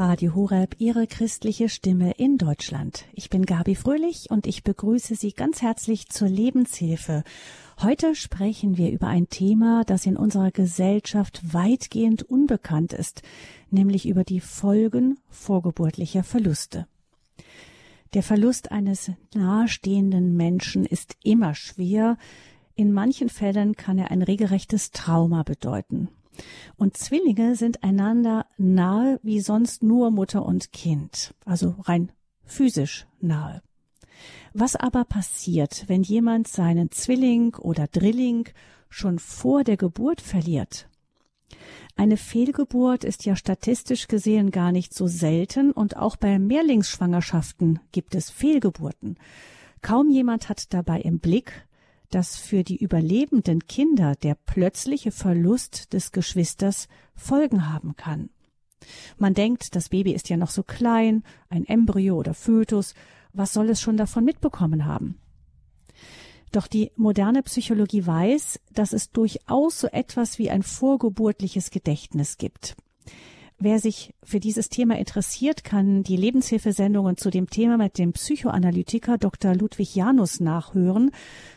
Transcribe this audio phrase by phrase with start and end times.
[0.00, 3.04] Radio Horeb, Ihre christliche Stimme in Deutschland.
[3.12, 7.22] Ich bin Gabi Fröhlich und ich begrüße Sie ganz herzlich zur Lebenshilfe.
[7.82, 13.20] Heute sprechen wir über ein Thema, das in unserer Gesellschaft weitgehend unbekannt ist,
[13.70, 16.86] nämlich über die Folgen vorgeburtlicher Verluste.
[18.14, 22.16] Der Verlust eines nahestehenden Menschen ist immer schwer.
[22.74, 26.08] In manchen Fällen kann er ein regelrechtes Trauma bedeuten.
[26.76, 32.12] Und Zwillinge sind einander nahe wie sonst nur Mutter und Kind, also rein
[32.44, 33.62] physisch nahe.
[34.52, 38.48] Was aber passiert, wenn jemand seinen Zwilling oder Drilling
[38.88, 40.88] schon vor der Geburt verliert?
[41.96, 48.14] Eine Fehlgeburt ist ja statistisch gesehen gar nicht so selten und auch bei Mehrlingsschwangerschaften gibt
[48.14, 49.16] es Fehlgeburten.
[49.82, 51.66] Kaum jemand hat dabei im Blick,
[52.10, 58.30] dass für die überlebenden Kinder der plötzliche Verlust des Geschwisters Folgen haben kann.
[59.18, 62.94] Man denkt, das Baby ist ja noch so klein, ein Embryo oder Fötus,
[63.32, 65.20] was soll es schon davon mitbekommen haben?
[66.52, 72.76] Doch die moderne Psychologie weiß, dass es durchaus so etwas wie ein vorgeburtliches Gedächtnis gibt.
[73.62, 79.18] Wer sich für dieses Thema interessiert, kann die Lebenshilfesendungen zu dem Thema mit dem Psychoanalytiker
[79.18, 79.54] Dr.
[79.54, 81.10] Ludwig Janus nachhören.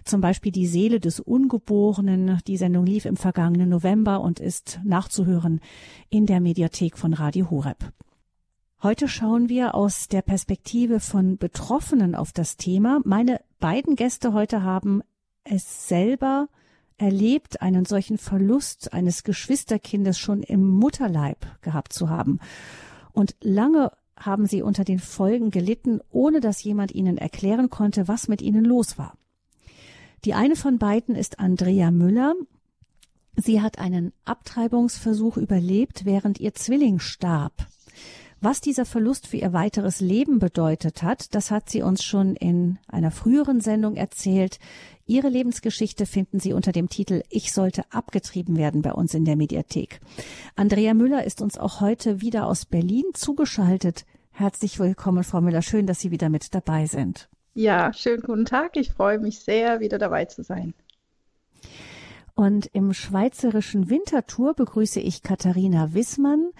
[0.03, 2.41] Zum Beispiel die Seele des Ungeborenen.
[2.45, 5.61] Die Sendung lief im vergangenen November und ist nachzuhören
[6.09, 7.93] in der Mediathek von Radio Horeb.
[8.81, 12.99] Heute schauen wir aus der Perspektive von Betroffenen auf das Thema.
[13.05, 15.03] Meine beiden Gäste heute haben
[15.45, 16.49] es selber
[17.03, 22.39] erlebt, einen solchen Verlust eines Geschwisterkindes schon im Mutterleib gehabt zu haben.
[23.11, 28.29] Und lange haben sie unter den Folgen gelitten, ohne dass jemand ihnen erklären konnte, was
[28.29, 29.17] mit ihnen los war.
[30.23, 32.35] Die eine von beiden ist Andrea Müller.
[33.35, 37.67] Sie hat einen Abtreibungsversuch überlebt, während ihr Zwilling starb.
[38.45, 42.77] Was dieser Verlust für ihr weiteres Leben bedeutet hat, das hat sie uns schon in
[42.89, 44.59] einer früheren Sendung erzählt.
[45.05, 49.37] Ihre Lebensgeschichte finden Sie unter dem Titel Ich sollte abgetrieben werden bei uns in der
[49.37, 50.01] Mediathek.
[50.57, 54.03] Andrea Müller ist uns auch heute wieder aus Berlin zugeschaltet.
[54.31, 55.61] Herzlich willkommen, Frau Müller.
[55.61, 57.29] Schön, dass Sie wieder mit dabei sind.
[57.53, 58.75] Ja, schönen guten Tag.
[58.75, 60.73] Ich freue mich sehr, wieder dabei zu sein.
[62.35, 66.51] Und im schweizerischen Wintertour begrüße ich Katharina Wissmann.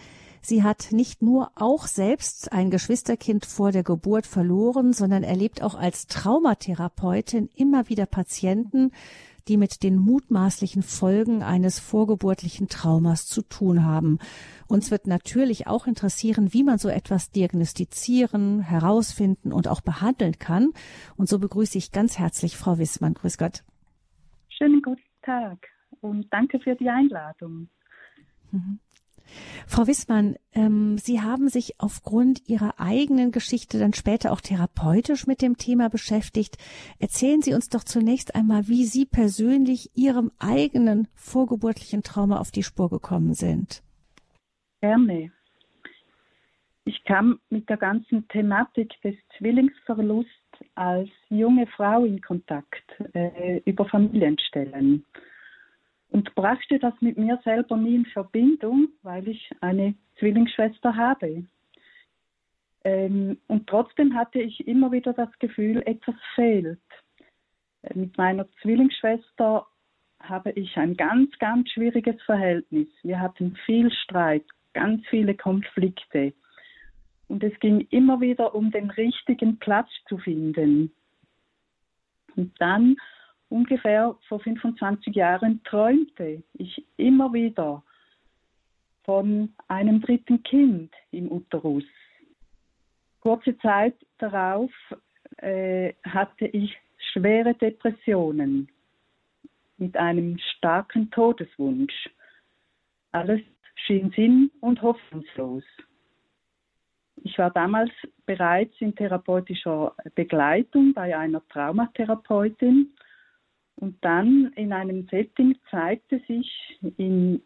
[0.46, 5.74] Sie hat nicht nur auch selbst ein Geschwisterkind vor der Geburt verloren, sondern erlebt auch
[5.74, 8.92] als Traumatherapeutin immer wieder Patienten,
[9.48, 14.20] die mit den mutmaßlichen Folgen eines vorgeburtlichen Traumas zu tun haben.
[14.68, 20.72] Uns wird natürlich auch interessieren, wie man so etwas diagnostizieren, herausfinden und auch behandeln kann.
[21.16, 23.14] Und so begrüße ich ganz herzlich Frau Wissmann.
[23.14, 23.64] Grüß Gott.
[24.50, 25.68] Schönen guten Tag
[26.02, 27.70] und danke für die Einladung.
[29.68, 35.42] Frau Wissmann, ähm, Sie haben sich aufgrund Ihrer eigenen Geschichte dann später auch therapeutisch mit
[35.42, 36.58] dem Thema beschäftigt.
[37.00, 42.64] Erzählen Sie uns doch zunächst einmal, wie Sie persönlich Ihrem eigenen vorgeburtlichen Trauma auf die
[42.64, 43.84] Spur gekommen sind.
[44.82, 45.32] Gerne.
[46.86, 50.30] Ich kam mit der ganzen Thematik des Zwillingsverlusts
[50.76, 52.84] als junge Frau in Kontakt
[53.14, 55.06] äh, über Familienstellen
[56.14, 61.44] und brachte das mit mir selber nie in Verbindung, weil ich eine Zwillingsschwester habe.
[62.84, 66.80] Ähm, und trotzdem hatte ich immer wieder das Gefühl, etwas fehlt.
[67.82, 69.66] Äh, mit meiner Zwillingsschwester
[70.20, 72.88] habe ich ein ganz, ganz schwieriges Verhältnis.
[73.02, 76.32] Wir hatten viel Streit, ganz viele Konflikte.
[77.28, 80.92] Und es ging immer wieder um den richtigen Platz zu finden.
[82.36, 82.98] Und dann
[83.54, 87.84] ungefähr vor 25 Jahren träumte ich immer wieder
[89.04, 91.84] von einem dritten Kind im Uterus.
[93.22, 94.72] Kurze Zeit darauf
[95.38, 96.76] äh, hatte ich
[97.12, 98.70] schwere Depressionen
[99.78, 102.10] mit einem starken Todeswunsch.
[103.12, 103.42] Alles
[103.86, 105.64] schien sinn- und hoffnungslos.
[107.18, 107.92] Ich war damals
[108.26, 112.94] bereits in therapeutischer Begleitung bei einer Traumatherapeutin
[113.76, 117.42] und dann in einem Setting zeigte sich in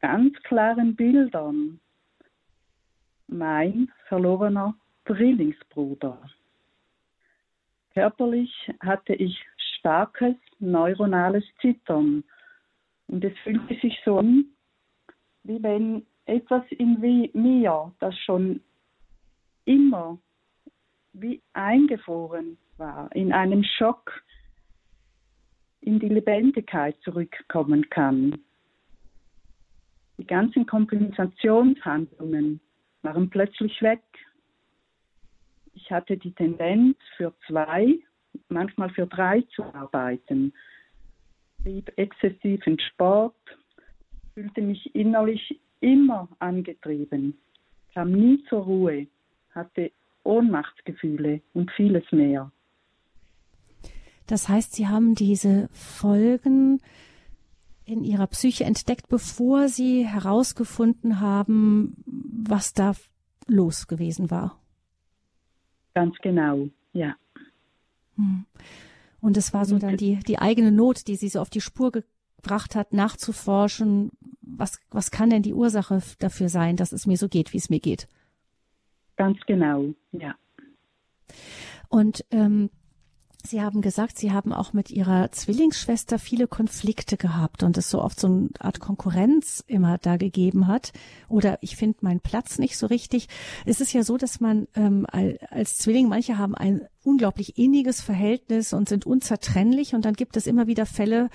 [0.00, 1.80] ganz klaren Bildern
[3.26, 4.74] mein verlorener
[5.04, 6.18] Drillingsbruder.
[7.92, 9.38] Körperlich hatte ich
[9.78, 12.24] starkes neuronales Zittern
[13.08, 14.46] und es fühlte sich so an,
[15.42, 17.00] wie wenn etwas in
[17.32, 18.60] mir, das schon
[19.64, 20.18] immer
[21.14, 24.22] wie eingefroren war, in einem Schock
[25.88, 28.38] in die Lebendigkeit zurückkommen kann.
[30.18, 32.60] Die ganzen Kompensationshandlungen
[33.00, 34.02] waren plötzlich weg.
[35.72, 37.98] Ich hatte die Tendenz, für zwei,
[38.50, 40.52] manchmal für drei zu arbeiten,
[41.62, 43.34] trieb exzessiven Sport,
[44.34, 47.38] fühlte mich innerlich immer angetrieben,
[47.94, 49.06] kam nie zur Ruhe,
[49.54, 49.90] hatte
[50.24, 52.52] Ohnmachtsgefühle und vieles mehr.
[54.28, 56.80] Das heißt, Sie haben diese Folgen
[57.84, 62.92] in Ihrer Psyche entdeckt, bevor Sie herausgefunden haben, was da
[63.46, 64.60] los gewesen war.
[65.94, 67.16] Ganz genau, ja.
[68.16, 68.44] Hm.
[69.20, 71.90] Und es war so dann die, die eigene Not, die Sie so auf die Spur
[71.90, 74.10] gebracht hat, nachzuforschen,
[74.42, 77.70] was, was kann denn die Ursache dafür sein, dass es mir so geht, wie es
[77.70, 78.08] mir geht.
[79.16, 80.34] Ganz genau, ja.
[81.88, 82.68] Und ähm,
[83.48, 88.02] Sie haben gesagt, Sie haben auch mit Ihrer Zwillingsschwester viele Konflikte gehabt und es so
[88.02, 90.92] oft so eine Art Konkurrenz immer da gegeben hat.
[91.28, 93.28] Oder ich finde meinen Platz nicht so richtig.
[93.64, 95.06] Es ist ja so, dass man ähm,
[95.50, 100.46] als Zwilling, manche haben ein unglaublich inniges Verhältnis und sind unzertrennlich und dann gibt es
[100.46, 101.30] immer wieder Fälle,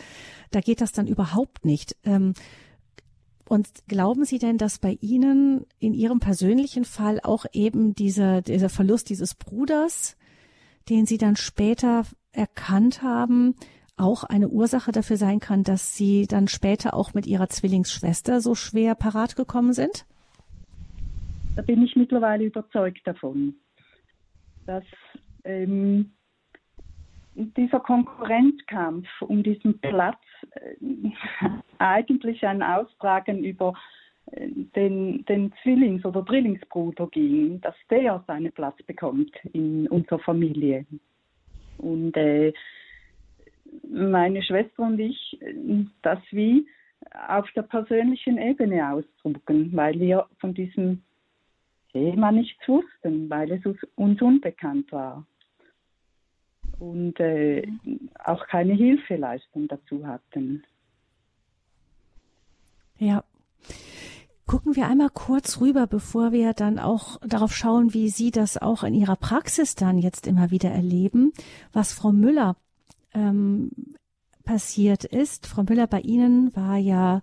[0.51, 1.95] da geht das dann überhaupt nicht.
[2.03, 2.35] Ähm,
[3.49, 8.69] und glauben Sie denn, dass bei Ihnen in Ihrem persönlichen Fall auch eben dieser, dieser
[8.69, 10.15] Verlust dieses Bruders
[10.89, 13.55] den Sie dann später erkannt haben,
[13.95, 18.55] auch eine Ursache dafür sein kann, dass Sie dann später auch mit Ihrer Zwillingsschwester so
[18.55, 20.05] schwer parat gekommen sind?
[21.55, 23.55] Da bin ich mittlerweile überzeugt davon,
[24.65, 24.83] dass
[25.43, 26.11] ähm,
[27.35, 30.19] dieser Konkurrenzkampf um diesen Platz
[30.51, 30.75] äh,
[31.77, 33.73] eigentlich ein Austragen über
[34.27, 40.85] den, den Zwillings- oder Drillingsbruder ging, dass der seinen Platz bekommt in unserer Familie.
[41.77, 42.53] Und äh,
[43.89, 45.37] meine Schwester und ich
[46.01, 46.67] das wie
[47.27, 51.03] auf der persönlichen Ebene ausdrucken, weil wir von diesem
[51.91, 53.65] Thema nichts wussten, weil es
[53.95, 55.25] uns unbekannt war
[56.79, 57.67] und äh,
[58.23, 60.63] auch keine Hilfeleistung dazu hatten.
[62.97, 63.23] Ja.
[64.45, 68.83] Gucken wir einmal kurz rüber, bevor wir dann auch darauf schauen, wie Sie das auch
[68.83, 71.31] in Ihrer Praxis dann jetzt immer wieder erleben,
[71.71, 72.57] was Frau Müller
[73.13, 73.71] ähm,
[74.43, 75.47] passiert ist.
[75.47, 77.21] Frau Müller, bei Ihnen war ja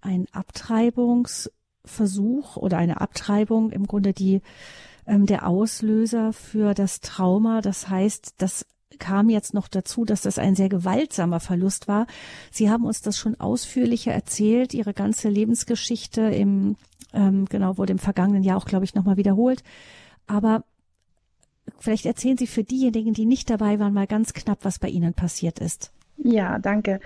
[0.00, 4.42] ein Abtreibungsversuch oder eine Abtreibung im Grunde die
[5.06, 7.60] ähm, der Auslöser für das Trauma.
[7.60, 8.66] Das heißt, das
[8.98, 12.06] kam jetzt noch dazu, dass das ein sehr gewaltsamer Verlust war.
[12.50, 16.76] Sie haben uns das schon ausführlicher erzählt, Ihre ganze Lebensgeschichte im,
[17.12, 19.62] ähm, genau, wurde im vergangenen Jahr auch, glaube ich, nochmal wiederholt.
[20.26, 20.64] Aber
[21.78, 25.14] vielleicht erzählen Sie für diejenigen, die nicht dabei waren, mal ganz knapp, was bei Ihnen
[25.14, 25.92] passiert ist.
[26.16, 27.00] Ja, danke.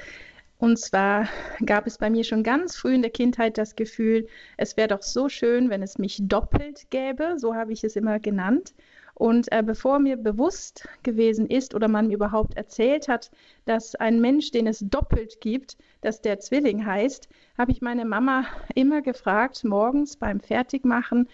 [0.60, 1.26] Und zwar
[1.64, 4.28] gab es bei mir schon ganz früh in der Kindheit das Gefühl,
[4.58, 8.20] es wäre doch so schön, wenn es mich doppelt gäbe, so habe ich es immer
[8.20, 8.74] genannt.
[9.20, 13.30] Und äh, bevor mir bewusst gewesen ist oder man mir überhaupt erzählt hat,
[13.66, 17.28] dass ein Mensch, den es doppelt gibt, dass der Zwilling heißt,
[17.58, 21.28] habe ich meine Mama immer gefragt, morgens beim Fertigmachen,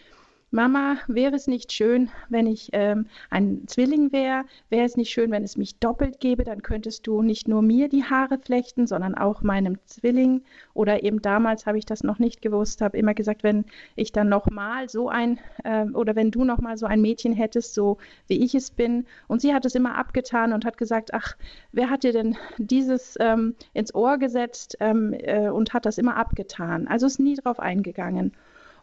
[0.53, 4.45] Mama, wäre es nicht schön, wenn ich ähm, ein Zwilling wäre?
[4.71, 6.45] Wäre es nicht schön, wenn es mich doppelt gäbe?
[6.45, 10.43] Dann könntest du nicht nur mir die Haare flechten, sondern auch meinem Zwilling.
[10.73, 13.65] Oder eben damals habe ich das noch nicht gewusst, habe immer gesagt, wenn
[13.97, 17.99] ich dann nochmal so ein, äh, oder wenn du nochmal so ein Mädchen hättest, so
[18.29, 19.05] wie ich es bin.
[19.27, 21.37] Und sie hat es immer abgetan und hat gesagt, ach,
[21.73, 26.17] wer hat dir denn dieses ähm, ins Ohr gesetzt ähm, äh, und hat das immer
[26.17, 26.87] abgetan?
[26.87, 28.33] Also ist nie drauf eingegangen.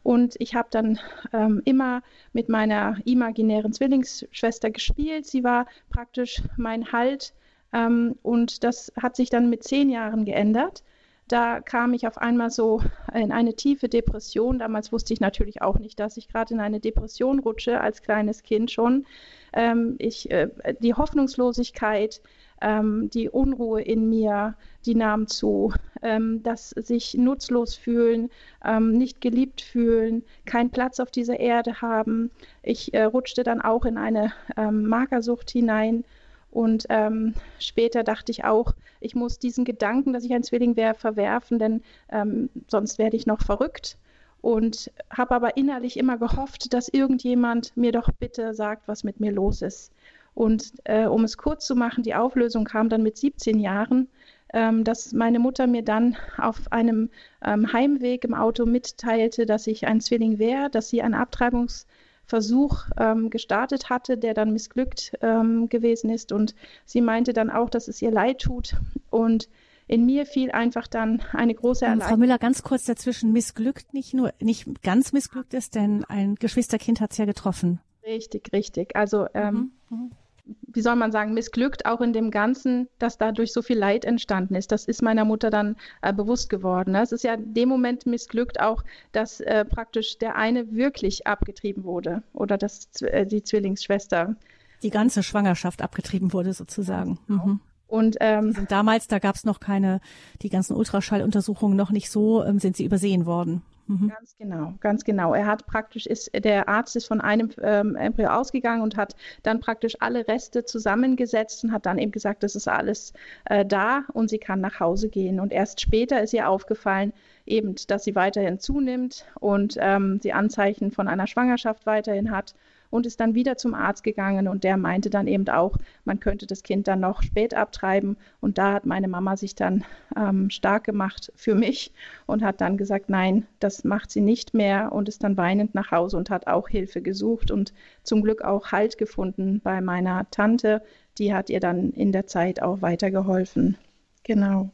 [0.04, 1.00] Und ich habe dann
[1.32, 5.26] ähm, immer mit meiner imaginären Zwillingsschwester gespielt.
[5.26, 7.34] Sie war praktisch mein Halt.
[7.72, 10.84] Ähm, und das hat sich dann mit zehn Jahren geändert.
[11.30, 12.82] Da kam ich auf einmal so
[13.14, 14.60] in eine tiefe Depression.
[14.60, 18.44] Damals wusste ich natürlich auch nicht, dass ich gerade in eine Depression rutsche, als kleines
[18.44, 19.06] Kind schon.
[19.54, 20.50] Ähm, ich, äh,
[20.82, 22.22] die Hoffnungslosigkeit,
[22.64, 24.56] ähm, die Unruhe in mir,
[24.86, 28.32] die nahm zu, ähm, das sich nutzlos fühlen,
[28.66, 32.32] ähm, nicht geliebt fühlen, keinen Platz auf dieser Erde haben.
[32.64, 36.06] Ich äh, rutschte dann auch in eine ähm, Magersucht hinein.
[36.50, 40.94] Und ähm, später dachte ich auch, ich muss diesen Gedanken, dass ich ein Zwilling wäre,
[40.94, 43.98] verwerfen, denn ähm, sonst werde ich noch verrückt
[44.44, 49.32] und habe aber innerlich immer gehofft, dass irgendjemand mir doch bitte sagt, was mit mir
[49.32, 49.94] los ist.
[50.34, 54.10] Und äh, um es kurz zu machen, die Auflösung kam dann mit 17 Jahren,
[54.54, 57.10] ähm, dass meine Mutter mir dann auf einem
[57.44, 63.30] ähm, Heimweg im Auto mitteilte, dass ich ein Zwilling wäre, dass sie einen Abtreibungsversuch ähm,
[63.30, 66.32] gestartet hatte, der dann missglückt ähm, gewesen ist.
[66.32, 68.76] Und sie meinte dann auch, dass es ihr leid tut.
[69.10, 69.50] Und
[69.88, 72.10] in mir fiel einfach dann eine große Erleichterung.
[72.14, 77.02] Frau Müller, ganz kurz dazwischen, missglückt nicht nur, nicht ganz missglückt ist, denn ein Geschwisterkind
[77.02, 77.80] hat es ja getroffen.
[78.06, 78.96] Richtig, richtig.
[78.96, 80.12] Also ähm, mhm.
[80.46, 84.56] Wie soll man sagen, missglückt auch in dem Ganzen, dass dadurch so viel Leid entstanden
[84.56, 84.72] ist.
[84.72, 86.92] Das ist meiner Mutter dann äh, bewusst geworden.
[86.92, 87.02] Ne?
[87.02, 91.84] Es ist ja in dem Moment missglückt auch, dass äh, praktisch der eine wirklich abgetrieben
[91.84, 94.36] wurde oder dass äh, die Zwillingsschwester.
[94.82, 97.20] Die ganze Schwangerschaft abgetrieben wurde sozusagen.
[97.28, 97.46] Genau.
[97.46, 97.60] Mhm.
[97.88, 100.02] Und ähm, damals, da gab es noch keine,
[100.42, 103.62] die ganzen Ultraschalluntersuchungen noch nicht so, ähm, sind sie übersehen worden.
[103.88, 104.10] Mhm.
[104.10, 105.34] Ganz genau, ganz genau.
[105.34, 109.60] Er hat praktisch ist, der Arzt ist von einem ähm, Embryo ausgegangen und hat dann
[109.60, 113.14] praktisch alle Reste zusammengesetzt und hat dann eben gesagt, das ist alles
[113.46, 115.40] äh, da und sie kann nach Hause gehen.
[115.40, 117.14] Und erst später ist ihr aufgefallen,
[117.46, 122.56] eben, dass sie weiterhin zunimmt und ähm, die Anzeichen von einer Schwangerschaft weiterhin hat
[122.94, 126.46] und ist dann wieder zum Arzt gegangen und der meinte dann eben auch, man könnte
[126.46, 129.84] das Kind dann noch spät abtreiben und da hat meine Mama sich dann
[130.16, 131.92] ähm, stark gemacht für mich
[132.28, 135.90] und hat dann gesagt, nein, das macht sie nicht mehr und ist dann weinend nach
[135.90, 137.74] Hause und hat auch Hilfe gesucht und
[138.04, 140.84] zum Glück auch Halt gefunden bei meiner Tante,
[141.18, 143.76] die hat ihr dann in der Zeit auch weitergeholfen.
[144.24, 144.70] Genau.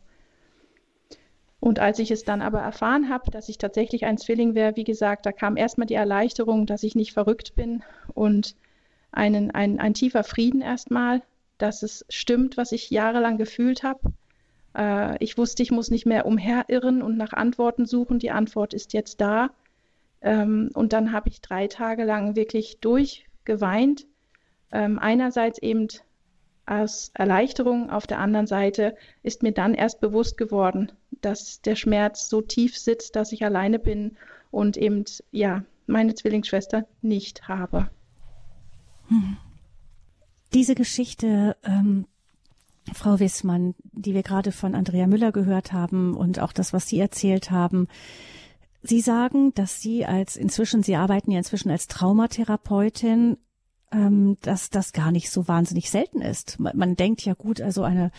[1.60, 4.86] Und als ich es dann aber erfahren habe, dass ich tatsächlich ein Zwilling wäre, wie
[4.86, 8.56] gesagt, da kam erstmal die Erleichterung, dass ich nicht verrückt bin und
[9.12, 11.22] einen, ein, ein tiefer Frieden erstmal,
[11.58, 14.00] dass es stimmt, was ich jahrelang gefühlt habe.
[14.75, 18.20] Äh, ich wusste, ich muss nicht mehr umherirren und nach Antworten suchen.
[18.20, 19.50] Die Antwort ist jetzt da.
[20.22, 24.06] Ähm, und dann habe ich drei Tage lang wirklich durchgeweint.
[24.72, 25.88] Ähm, einerseits eben
[26.66, 32.30] aus Erleichterung, auf der anderen Seite ist mir dann erst bewusst geworden, dass der Schmerz
[32.30, 34.18] so tief sitzt, dass ich alleine bin
[34.52, 37.90] und eben, ja, meine Zwillingsschwester nicht habe.
[39.08, 39.38] Hm.
[40.54, 42.06] Diese Geschichte, ähm,
[42.94, 47.00] Frau Wissmann, die wir gerade von Andrea Müller gehört haben und auch das, was Sie
[47.00, 47.88] erzählt haben,
[48.82, 53.38] Sie sagen, dass Sie als inzwischen, Sie arbeiten ja inzwischen als Traumatherapeutin,
[53.92, 56.60] ähm, dass das gar nicht so wahnsinnig selten ist.
[56.60, 58.12] Man, man denkt ja gut, also eine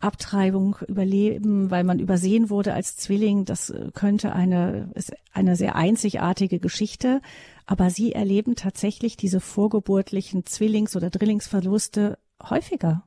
[0.00, 3.44] Abtreibung überleben, weil man übersehen wurde als Zwilling.
[3.44, 7.20] Das äh, könnte eine, ist eine sehr einzigartige Geschichte.
[7.66, 13.02] Aber Sie erleben tatsächlich diese vorgeburtlichen Zwillings- oder Drillingsverluste häufiger.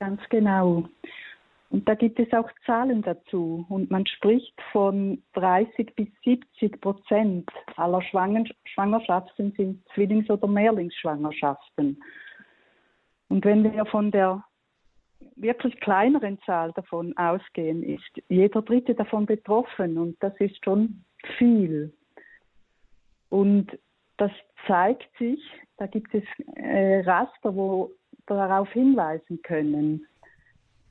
[0.00, 0.88] Ganz genau.
[1.70, 3.64] Und da gibt es auch Zahlen dazu.
[3.68, 12.02] Und man spricht von 30 bis 70 Prozent aller Schwangerschaften sind Zwillings- oder Mehrlingsschwangerschaften.
[13.28, 14.44] Und wenn wir von der
[15.36, 21.04] wirklich kleineren Zahl davon ausgehen, ist jeder Dritte davon betroffen und das ist schon
[21.36, 21.92] viel.
[23.30, 23.78] Und
[24.16, 24.30] das
[24.66, 25.40] zeigt sich,
[25.76, 26.24] da gibt es
[26.56, 27.90] äh, Raster, wo
[28.26, 30.06] darauf hinweisen können.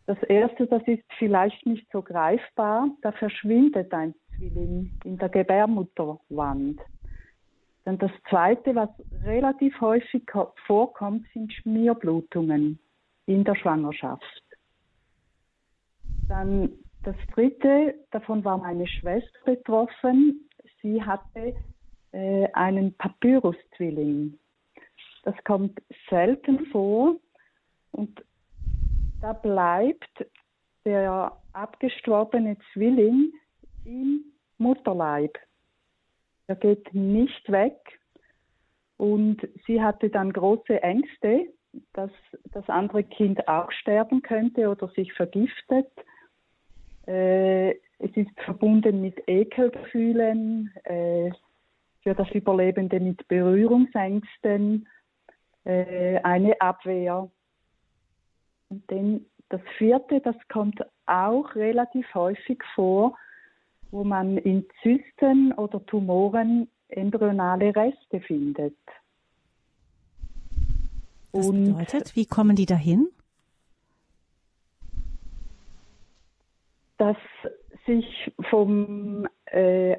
[0.05, 6.81] Das erste, das ist vielleicht nicht so greifbar, da verschwindet ein Zwilling in der Gebärmutterwand.
[7.85, 8.89] Dann das zweite, was
[9.23, 10.23] relativ häufig
[10.67, 12.79] vorkommt, sind Schmierblutungen
[13.25, 14.43] in der Schwangerschaft.
[16.27, 16.69] Dann
[17.03, 20.49] das dritte, davon war meine Schwester betroffen.
[20.81, 21.53] Sie hatte
[22.11, 24.37] äh, einen Papyrus-Zwilling.
[25.23, 27.17] Das kommt selten vor
[27.91, 28.23] und
[29.21, 30.25] da bleibt
[30.85, 33.31] der abgestorbene Zwilling
[33.85, 34.25] im
[34.57, 35.37] Mutterleib.
[36.47, 37.77] Er geht nicht weg
[38.97, 41.47] und sie hatte dann große Ängste,
[41.93, 42.11] dass
[42.51, 45.91] das andere Kind auch sterben könnte oder sich vergiftet.
[47.07, 51.31] Äh, es ist verbunden mit Ekelgefühlen, äh,
[52.01, 54.87] für das Überlebende mit Berührungsängsten,
[55.63, 57.29] äh, eine Abwehr.
[58.69, 63.17] Und dann das vierte, das kommt auch relativ häufig vor,
[63.91, 68.77] wo man in Zysten oder Tumoren embryonale Reste findet.
[71.33, 73.09] Was bedeutet, wie kommen die dahin?
[76.97, 77.17] Dass
[77.85, 79.97] sich vom äh,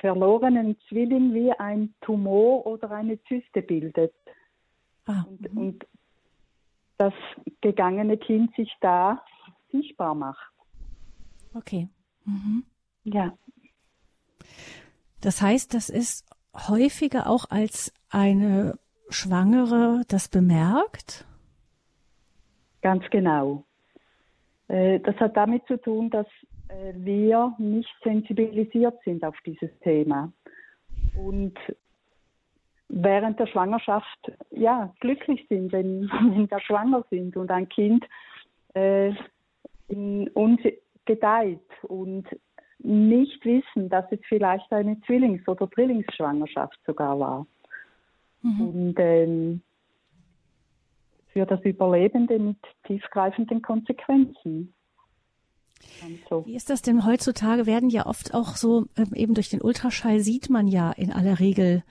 [0.00, 4.14] verlorenen Zwilling wie ein Tumor oder eine Zyste bildet.
[5.04, 5.58] Ah, und, mhm.
[5.58, 5.86] und
[6.96, 7.14] das
[7.60, 9.22] gegangene Kind sich da
[9.70, 10.52] sichtbar macht.
[11.54, 11.88] Okay.
[12.24, 12.64] Mhm.
[13.04, 13.36] Ja.
[15.20, 18.78] Das heißt, das ist häufiger auch als eine
[19.12, 21.26] Schwangere das bemerkt?
[22.82, 23.64] Ganz genau.
[24.68, 26.26] Äh, das hat damit zu tun, dass
[26.68, 30.32] äh, wir nicht sensibilisiert sind auf dieses Thema
[31.16, 31.54] und
[32.88, 38.04] während der Schwangerschaft ja glücklich sind, wenn, wenn wir schwanger sind und ein Kind
[38.74, 39.12] äh,
[39.88, 40.60] in uns
[41.04, 42.26] gedeiht und
[42.78, 47.46] nicht wissen, dass es vielleicht eine Zwillings- oder Drillingsschwangerschaft sogar war.
[48.42, 48.60] Mhm.
[48.60, 49.62] Und ähm,
[51.32, 54.74] für das Überlebende mit tiefgreifenden Konsequenzen.
[56.28, 56.46] So.
[56.46, 57.66] Wie ist das denn heutzutage?
[57.66, 61.40] Werden ja oft auch so, ähm, eben durch den Ultraschall sieht man ja in aller
[61.40, 61.82] Regel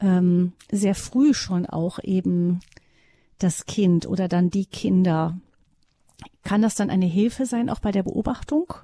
[0.00, 2.60] ähm, sehr früh schon auch eben
[3.38, 5.38] das Kind oder dann die Kinder.
[6.44, 8.74] Kann das dann eine Hilfe sein, auch bei der Beobachtung?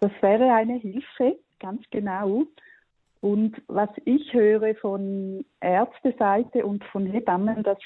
[0.00, 2.44] Das wäre eine Hilfe, ganz genau.
[3.20, 7.78] Und was ich höre von Ärzteseite und von Hebammen, dass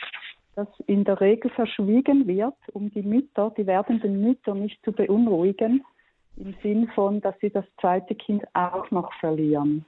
[0.54, 5.84] das in der Regel verschwiegen wird, um die Mütter, die werdenden Mütter nicht zu beunruhigen,
[6.36, 9.84] im Sinn von, dass sie das zweite Kind auch noch verlieren.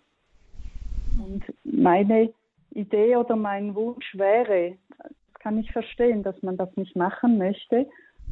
[1.25, 2.33] Und meine
[2.73, 7.87] Idee oder mein Wunsch wäre, das kann ich verstehen, dass man das nicht machen möchte,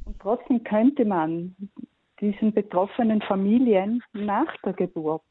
[0.04, 1.56] und trotzdem könnte man
[2.20, 5.22] diesen betroffenen Familien nach der Geburt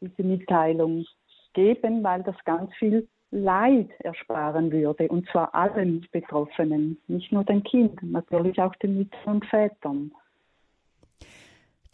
[0.00, 1.04] diese Mitteilung
[1.52, 7.62] geben, weil das ganz viel Leid ersparen würde, und zwar allen Betroffenen, nicht nur den
[7.64, 10.12] Kindern, natürlich auch den Müttern und Vätern.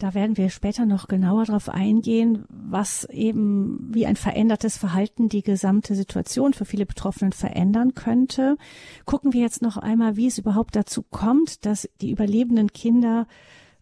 [0.02, 5.44] Da werden wir später noch genauer darauf eingehen, was eben wie ein verändertes Verhalten die
[5.44, 8.56] gesamte Situation für viele Betroffenen verändern könnte.
[9.04, 13.28] Gucken wir jetzt noch einmal, wie es überhaupt dazu kommt, dass die überlebenden Kinder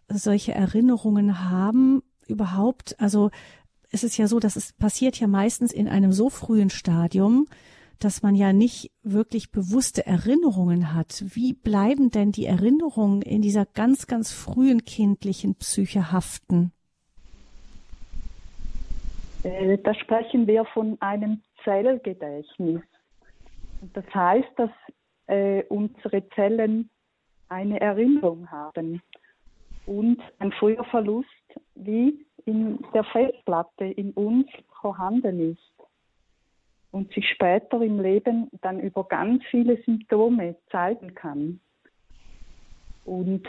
[0.08, 2.02] solche Erinnerungen haben.
[2.28, 3.30] Überhaupt, also
[3.90, 7.46] es ist ja so, dass es passiert ja meistens in einem so frühen Stadium,
[7.98, 11.22] dass man ja nicht wirklich bewusste Erinnerungen hat.
[11.34, 16.72] Wie bleiben denn die Erinnerungen in dieser ganz, ganz frühen kindlichen Psyche haften?
[19.42, 22.82] Äh, da sprechen wir von einem Zellgedächtnis.
[23.92, 24.70] Das heißt, dass
[25.26, 26.90] äh, unsere Zellen
[27.48, 29.02] eine Erinnerung haben
[29.86, 31.26] und ein früher Verlust
[31.74, 34.46] wie in der Festplatte in uns
[34.80, 35.88] vorhanden ist
[36.90, 41.60] und sich später im Leben dann über ganz viele Symptome zeigen kann.
[43.04, 43.46] Und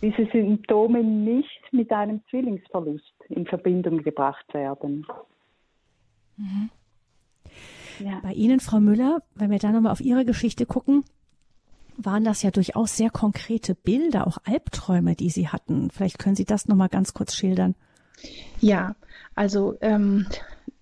[0.00, 5.06] diese Symptome nicht mit einem Zwillingsverlust in Verbindung gebracht werden.
[6.36, 6.70] Mhm.
[7.98, 8.20] Ja.
[8.22, 11.04] Bei Ihnen, Frau Müller, wenn wir da nochmal auf Ihre Geschichte gucken,
[11.98, 15.90] waren das ja durchaus sehr konkrete Bilder, auch Albträume, die Sie hatten.
[15.90, 17.74] Vielleicht können Sie das nochmal ganz kurz schildern.
[18.60, 18.94] Ja,
[19.34, 20.26] also ähm,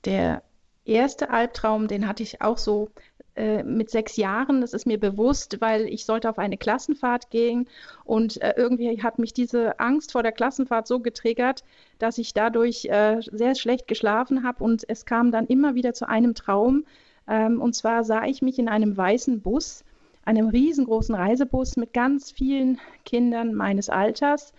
[0.05, 0.43] der
[0.85, 2.91] erste Albtraum, den hatte ich auch so
[3.35, 7.69] äh, mit sechs Jahren, das ist mir bewusst, weil ich sollte auf eine Klassenfahrt gehen
[8.05, 11.65] und äh, irgendwie hat mich diese Angst vor der Klassenfahrt so getriggert,
[11.99, 16.09] dass ich dadurch äh, sehr schlecht geschlafen habe und es kam dann immer wieder zu
[16.09, 16.87] einem Traum.
[17.29, 19.85] Ähm, und zwar sah ich mich in einem weißen Bus,
[20.27, 24.53] einem riesengroßen Reisebus mit ganz vielen Kindern meines Alters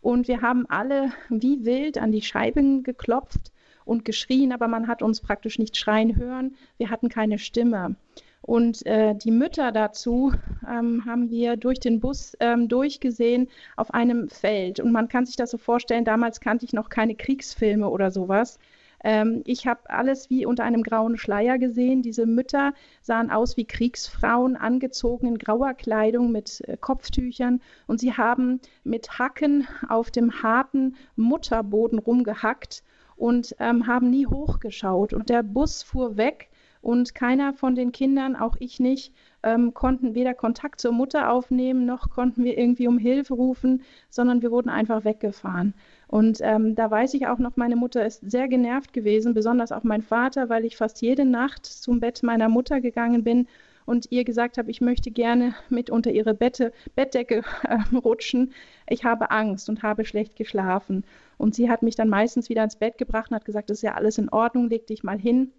[0.00, 3.52] und wir haben alle wie wild an die Scheiben geklopft
[3.84, 6.56] und geschrien, aber man hat uns praktisch nicht schreien hören.
[6.78, 7.96] Wir hatten keine Stimme.
[8.42, 10.32] Und äh, die Mütter dazu
[10.66, 14.80] ähm, haben wir durch den Bus ähm, durchgesehen auf einem Feld.
[14.80, 18.58] Und man kann sich das so vorstellen, damals kannte ich noch keine Kriegsfilme oder sowas.
[19.02, 22.02] Ähm, ich habe alles wie unter einem grauen Schleier gesehen.
[22.02, 27.60] Diese Mütter sahen aus wie Kriegsfrauen, angezogen in grauer Kleidung mit äh, Kopftüchern.
[27.86, 32.82] Und sie haben mit Hacken auf dem harten Mutterboden rumgehackt
[33.16, 35.12] und ähm, haben nie hochgeschaut.
[35.12, 36.50] Und der Bus fuhr weg
[36.82, 41.84] und keiner von den Kindern, auch ich nicht, ähm, konnten weder Kontakt zur Mutter aufnehmen,
[41.84, 45.74] noch konnten wir irgendwie um Hilfe rufen, sondern wir wurden einfach weggefahren.
[46.10, 49.84] Und ähm, da weiß ich auch noch, meine Mutter ist sehr genervt gewesen, besonders auch
[49.84, 53.46] mein Vater, weil ich fast jede Nacht zum Bett meiner Mutter gegangen bin
[53.86, 58.52] und ihr gesagt habe, ich möchte gerne mit unter ihre Bette, Bettdecke äh, rutschen.
[58.88, 61.04] Ich habe Angst und habe schlecht geschlafen.
[61.38, 63.82] Und sie hat mich dann meistens wieder ins Bett gebracht und hat gesagt, das ist
[63.82, 65.52] ja alles in Ordnung, leg dich mal hin.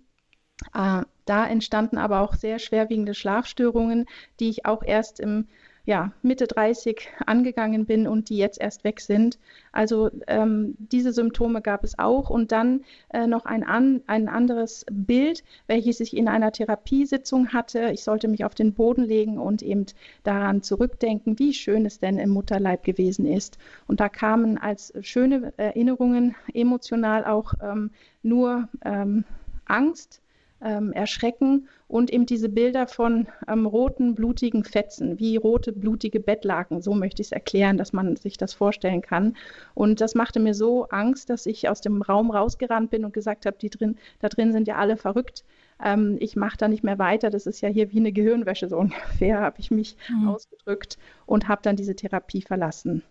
[0.74, 4.06] Äh, da entstanden aber auch sehr schwerwiegende Schlafstörungen,
[4.42, 5.48] die ich auch erst im
[5.86, 9.40] ja, Mitte 30 angegangen bin und die jetzt erst weg sind.
[9.72, 12.30] Also ähm, diese Symptome gab es auch.
[12.30, 17.90] Und dann äh, noch ein, an, ein anderes Bild, welches ich in einer Therapiesitzung hatte.
[17.92, 19.88] Ich sollte mich auf den Boden legen und eben
[20.24, 23.58] daran zurückdenken, wie schön es denn im Mutterleib gewesen ist.
[23.88, 27.92] Und da kamen als schöne Erinnerungen emotional auch ähm,
[28.22, 29.26] nur ähm,
[29.66, 30.22] Angst,
[30.64, 36.82] ähm, erschrecken und eben diese Bilder von ähm, roten, blutigen Fetzen, wie rote, blutige Bettlaken.
[36.82, 39.36] So möchte ich es erklären, dass man sich das vorstellen kann.
[39.74, 43.46] Und das machte mir so Angst, dass ich aus dem Raum rausgerannt bin und gesagt
[43.46, 45.44] habe, die drin, da drin sind ja alle verrückt.
[45.84, 48.78] ähm, ich mache da nicht mehr weiter, das ist ja hier wie eine Gehirnwäsche so
[48.80, 50.30] ungefähr, habe ich mich mhm.
[50.30, 53.04] ausgedrückt und habe dann diese Therapie verlassen.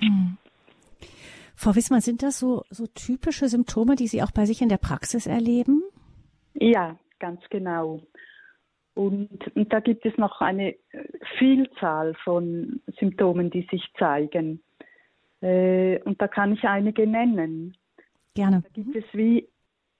[0.00, 0.36] Mhm.
[1.60, 4.76] Frau Wissmann, sind das so, so typische Symptome, die Sie auch bei sich in der
[4.76, 5.82] Praxis erleben?
[6.60, 8.00] Ja, ganz genau.
[8.94, 10.74] Und, und, da gibt es noch eine
[11.38, 14.60] Vielzahl von Symptomen, die sich zeigen.
[15.40, 17.76] Äh, und da kann ich einige nennen.
[18.34, 18.62] Gerne.
[18.62, 19.48] Da gibt es wie,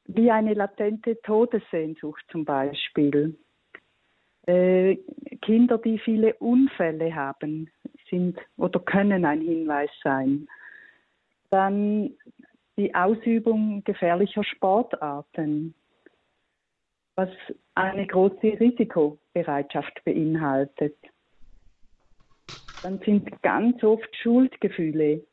[0.07, 3.39] wie eine latente Todessehnsucht zum Beispiel.
[4.47, 4.97] Äh,
[5.43, 7.71] Kinder, die viele Unfälle haben,
[8.11, 10.49] sind oder können ein Hinweis sein.
[11.51, 12.15] Dann
[12.77, 15.75] die Ausübung gefährlicher Sportarten,
[17.19, 17.29] was
[17.75, 20.97] eine große Risikobereitschaft beinhaltet.
[22.85, 25.25] Dann sind ganz oft Schuldgefühle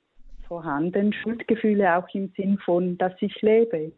[0.47, 3.91] vorhanden, Schuldgefühle auch im Sinn von, dass ich lebe.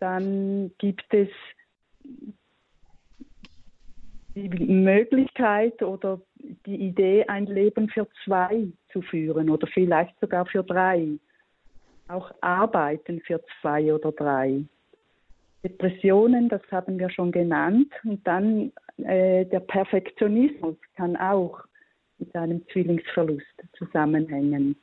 [0.00, 1.28] Dann gibt es
[4.34, 6.18] die Möglichkeit oder
[6.64, 11.18] die Idee, ein Leben für zwei zu führen oder vielleicht sogar für drei.
[12.08, 14.64] Auch Arbeiten für zwei oder drei.
[15.64, 17.90] Depressionen, das haben wir schon genannt.
[18.04, 21.64] Und dann äh, der Perfektionismus kann auch
[22.18, 24.76] mit einem Zwillingsverlust zusammenhängen.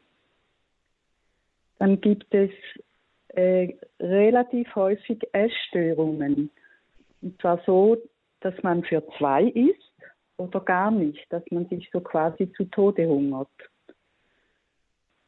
[1.80, 2.52] Dann gibt es
[3.30, 6.50] äh, relativ häufig Essstörungen.
[7.22, 7.98] Und zwar so,
[8.41, 9.78] dass man für zwei isst
[10.38, 13.50] oder gar nicht, dass man sich so quasi zu Tode hungert.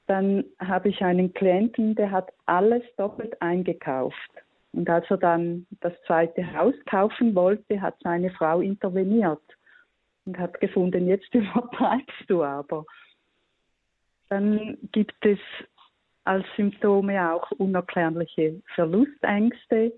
[0.08, 4.43] Dann habe ich einen Klienten, der hat alles doppelt eingekauft.
[4.74, 9.42] Und als er dann das zweite Haus kaufen wollte, hat seine Frau interveniert
[10.26, 12.86] und hat gefunden, jetzt übertreibst du aber.
[14.30, 15.40] Dann gibt es
[16.24, 19.94] als Symptome auch unerklärliche Verlustängste,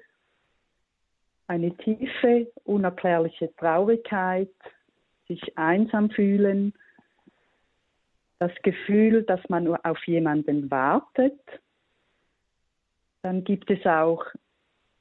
[1.47, 4.49] eine tiefe, unerklärliche Traurigkeit,
[5.27, 6.73] sich einsam fühlen,
[8.39, 11.39] das Gefühl, dass man auf jemanden wartet.
[13.21, 14.25] Dann gibt es auch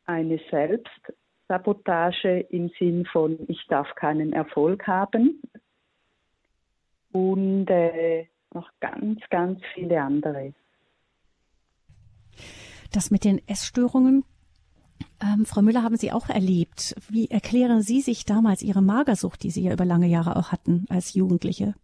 [0.07, 5.43] eine Selbstsabotage im Sinn von, ich darf keinen Erfolg haben.
[7.13, 10.55] Und äh, noch ganz, ganz viele andere.
[12.93, 14.25] Das mit den Essstörungen,
[15.21, 16.95] ähm, Frau Müller, haben Sie auch erlebt.
[17.09, 20.87] Wie erklären Sie sich damals Ihre Magersucht, die Sie ja über lange Jahre auch hatten
[20.89, 21.75] als Jugendliche?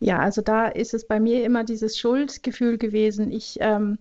[0.00, 3.32] Ja, also da ist es bei mir immer dieses Schuldgefühl gewesen.
[3.32, 3.98] Ich ähm,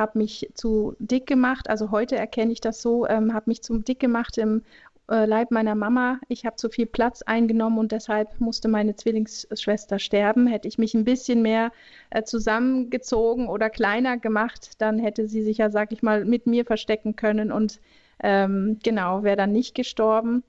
[0.00, 1.70] habe mich zu dick gemacht.
[1.70, 4.62] Also heute erkenne ich das so, ähm, habe mich zum dick gemacht im
[5.10, 6.20] äh, Leib meiner Mama.
[6.28, 10.46] Ich habe zu viel Platz eingenommen und deshalb musste meine Zwillingsschwester sterben.
[10.46, 11.70] Hätte ich mich ein bisschen mehr
[12.10, 16.64] äh, zusammengezogen oder kleiner gemacht, dann hätte sie sich ja, sag ich mal, mit mir
[16.64, 17.80] verstecken können und
[18.22, 20.42] ähm, genau, wäre dann nicht gestorben.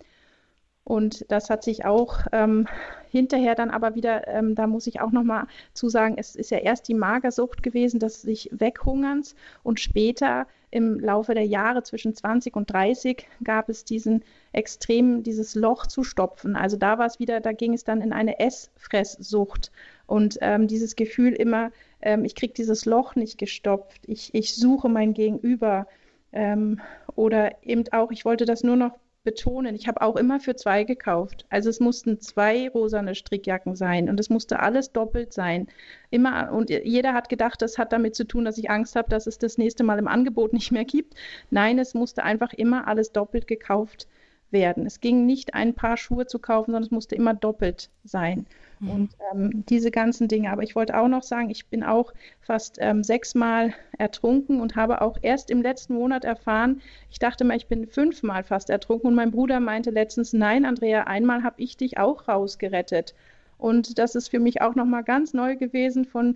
[0.83, 2.67] Und das hat sich auch ähm,
[3.12, 6.60] hinterher dann aber wieder, ähm, da muss ich auch nochmal zu sagen, es ist ja
[6.60, 12.56] erst die Magersucht gewesen, das sich Weghungerns und später im Laufe der Jahre zwischen 20
[12.56, 16.56] und 30 gab es diesen extrem, dieses Loch zu stopfen.
[16.56, 19.71] Also da war es wieder, da ging es dann in eine Essfresssucht
[20.08, 21.71] und ähm, dieses Gefühl immer,
[22.02, 25.88] ähm, ich kriege dieses Loch nicht gestopft, ich, ich suche mein Gegenüber.
[26.34, 26.80] Ähm,
[27.15, 30.84] oder eben auch, ich wollte das nur noch betonen, ich habe auch immer für zwei
[30.84, 31.45] gekauft.
[31.49, 35.67] Also es mussten zwei rosane Strickjacken sein und es musste alles doppelt sein.
[36.10, 39.27] Immer und jeder hat gedacht, das hat damit zu tun, dass ich Angst habe, dass
[39.27, 41.15] es das nächste Mal im Angebot nicht mehr gibt.
[41.49, 44.07] Nein, es musste einfach immer alles doppelt gekauft
[44.49, 44.86] werden.
[44.86, 48.47] Es ging nicht ein paar Schuhe zu kaufen, sondern es musste immer doppelt sein.
[48.82, 48.89] Mhm.
[48.89, 50.52] Und ähm, diese ganzen Dinge.
[50.52, 55.02] Aber ich wollte auch noch sagen, ich bin auch fast ähm, sechsmal ertrunken und habe
[55.02, 59.08] auch erst im letzten Monat erfahren, ich dachte mal, ich bin fünfmal fast ertrunken.
[59.08, 63.13] Und mein Bruder meinte letztens, nein, Andrea, einmal habe ich dich auch rausgerettet.
[63.58, 66.36] Und das ist für mich auch nochmal ganz neu gewesen von,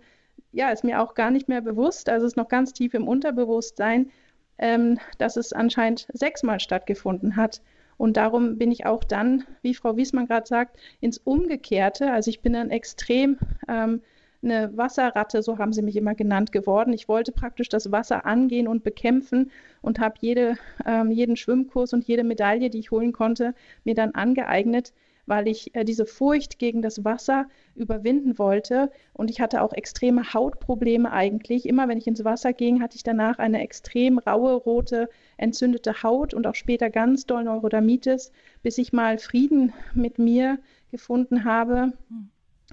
[0.52, 4.12] ja, ist mir auch gar nicht mehr bewusst, also ist noch ganz tief im Unterbewusstsein,
[4.60, 7.62] ähm, dass es anscheinend sechsmal stattgefunden hat.
[7.98, 12.12] Und darum bin ich auch dann, wie Frau Wiesmann gerade sagt, ins Umgekehrte.
[12.12, 14.02] Also ich bin dann extrem ähm,
[14.46, 16.94] eine Wasserratte, so haben sie mich immer genannt, geworden.
[16.94, 22.06] Ich wollte praktisch das Wasser angehen und bekämpfen und habe jede, ähm, jeden Schwimmkurs und
[22.06, 23.54] jede Medaille, die ich holen konnte,
[23.84, 24.94] mir dann angeeignet,
[25.26, 28.92] weil ich äh, diese Furcht gegen das Wasser überwinden wollte.
[29.14, 31.68] Und ich hatte auch extreme Hautprobleme eigentlich.
[31.68, 36.34] Immer wenn ich ins Wasser ging, hatte ich danach eine extrem raue, rote, entzündete Haut
[36.34, 38.32] und auch später ganz doll Neurodermitis,
[38.63, 40.60] bis ich mal Frieden mit mir
[40.91, 41.93] gefunden habe.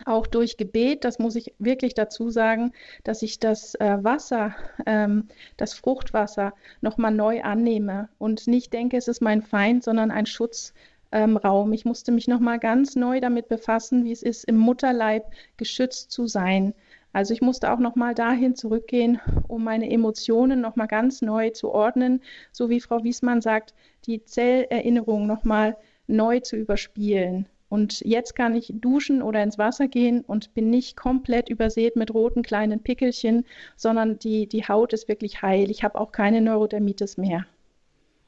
[0.07, 2.73] auch durch Gebet, das muss ich wirklich dazu sagen,
[3.05, 4.55] dass ich das äh, Wasser,
[4.87, 10.27] ähm, das Fruchtwasser nochmal neu annehme und nicht denke, es ist mein Feind, sondern ein
[10.27, 10.73] Schutzraum.
[11.13, 15.27] Ähm, ich musste mich nochmal ganz neu damit befassen, wie es ist, im Mutterleib
[15.59, 16.73] geschützt zu sein.
[17.13, 22.23] Also ich musste auch nochmal dahin zurückgehen, um meine Emotionen nochmal ganz neu zu ordnen,
[22.53, 23.75] so wie Frau Wiesmann sagt,
[24.07, 27.47] die Zellerinnerung nochmal neu zu überspielen.
[27.69, 32.13] Und jetzt kann ich duschen oder ins Wasser gehen und bin nicht komplett übersät mit
[32.13, 33.47] roten kleinen Pickelchen,
[33.77, 35.71] sondern die, die Haut ist wirklich heil.
[35.71, 37.47] Ich habe auch keine Neurodermitis mehr.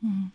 [0.01, 0.33] Hm.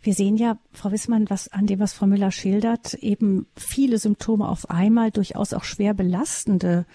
[0.00, 4.48] Wir sehen ja, Frau Wissmann, was an dem, was Frau Müller schildert, eben viele Symptome
[4.48, 6.86] auf einmal, durchaus auch schwer belastende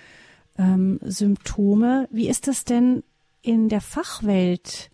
[0.58, 2.08] ähm, Symptome.
[2.12, 3.04] Wie ist das denn
[3.42, 4.90] in der Fachwelt?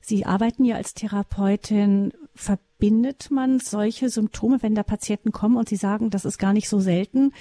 [0.00, 5.76] Sie arbeiten ja als Therapeutin verbindet man solche Symptome, wenn da Patienten kommen und sie
[5.76, 7.32] sagen, das ist gar nicht so selten?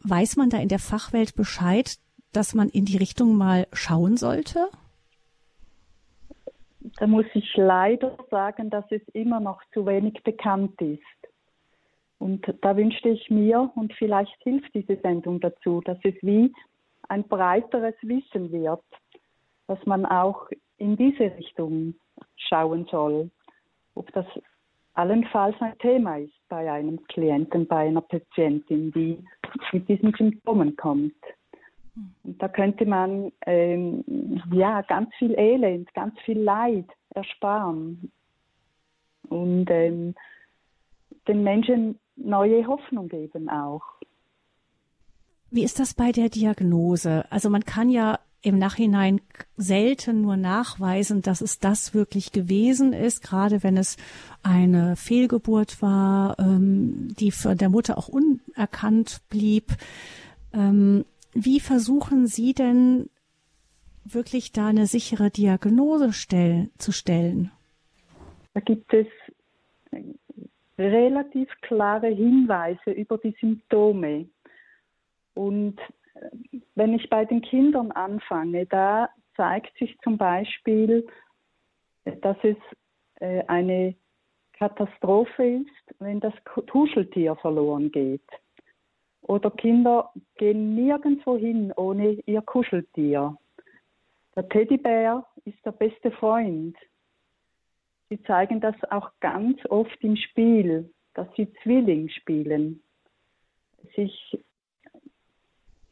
[0.00, 1.96] Weiß man da in der Fachwelt Bescheid,
[2.32, 4.68] dass man in die Richtung mal schauen sollte?
[6.98, 11.00] Da muss ich leider sagen, dass es immer noch zu wenig bekannt ist.
[12.18, 16.52] Und da wünschte ich mir, und vielleicht hilft diese Sendung dazu, dass es wie
[17.08, 18.82] ein breiteres Wissen wird,
[19.66, 21.94] dass man auch in diese Richtung
[22.36, 23.30] schauen soll
[23.94, 24.26] ob das
[24.94, 29.22] allenfalls ein Thema ist bei einem Klienten, bei einer Patientin, die
[29.72, 31.14] mit diesen Symptomen kommt.
[32.24, 38.10] Und da könnte man ähm, ja ganz viel Elend, ganz viel Leid ersparen
[39.28, 40.14] und ähm,
[41.28, 43.82] den Menschen neue Hoffnung geben auch.
[45.54, 47.26] Wie ist das bei der Diagnose?
[47.28, 49.20] Also man kann ja im Nachhinein
[49.58, 53.98] selten nur nachweisen, dass es das wirklich gewesen ist, gerade wenn es
[54.42, 59.72] eine Fehlgeburt war, ähm, die von der Mutter auch unerkannt blieb.
[60.54, 63.10] Ähm, wie versuchen Sie denn
[64.04, 67.52] wirklich da eine sichere Diagnose stell zu stellen?
[68.54, 69.06] Da gibt es
[70.78, 74.26] relativ klare Hinweise über die Symptome.
[75.34, 75.78] Und
[76.74, 81.06] wenn ich bei den Kindern anfange, da zeigt sich zum Beispiel,
[82.04, 82.56] dass es
[83.20, 83.94] äh, eine
[84.52, 86.34] Katastrophe ist, wenn das
[86.66, 88.28] Tuscheltier verloren geht.
[89.22, 93.36] Oder Kinder gehen nirgendwo hin ohne ihr Kuscheltier.
[94.34, 96.76] Der Teddybär ist der beste Freund.
[98.08, 102.82] Sie zeigen das auch ganz oft im Spiel, dass sie Zwilling spielen,
[103.94, 104.38] sich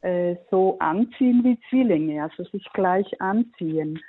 [0.03, 4.01] äh, so anziehen wie Zwillinge, also sich gleich anziehen.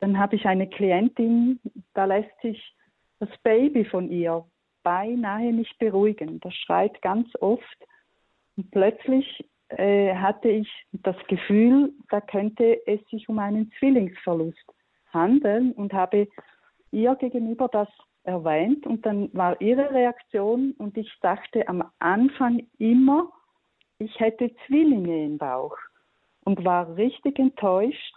[0.00, 1.58] Dann habe ich eine Klientin,
[1.94, 2.74] da lässt sich
[3.18, 4.44] das Baby von ihr
[4.82, 6.38] beinahe nicht beruhigen.
[6.40, 7.76] Das schreit ganz oft.
[8.56, 14.64] Und plötzlich äh, hatte ich das Gefühl, da könnte es sich um einen Zwillingsverlust
[15.12, 16.28] handeln und habe
[16.92, 17.88] ihr gegenüber das
[18.22, 23.30] erwähnt und dann war ihre Reaktion und ich dachte am Anfang immer,
[23.98, 25.76] ich hätte Zwillinge im Bauch
[26.44, 28.14] und war richtig enttäuscht,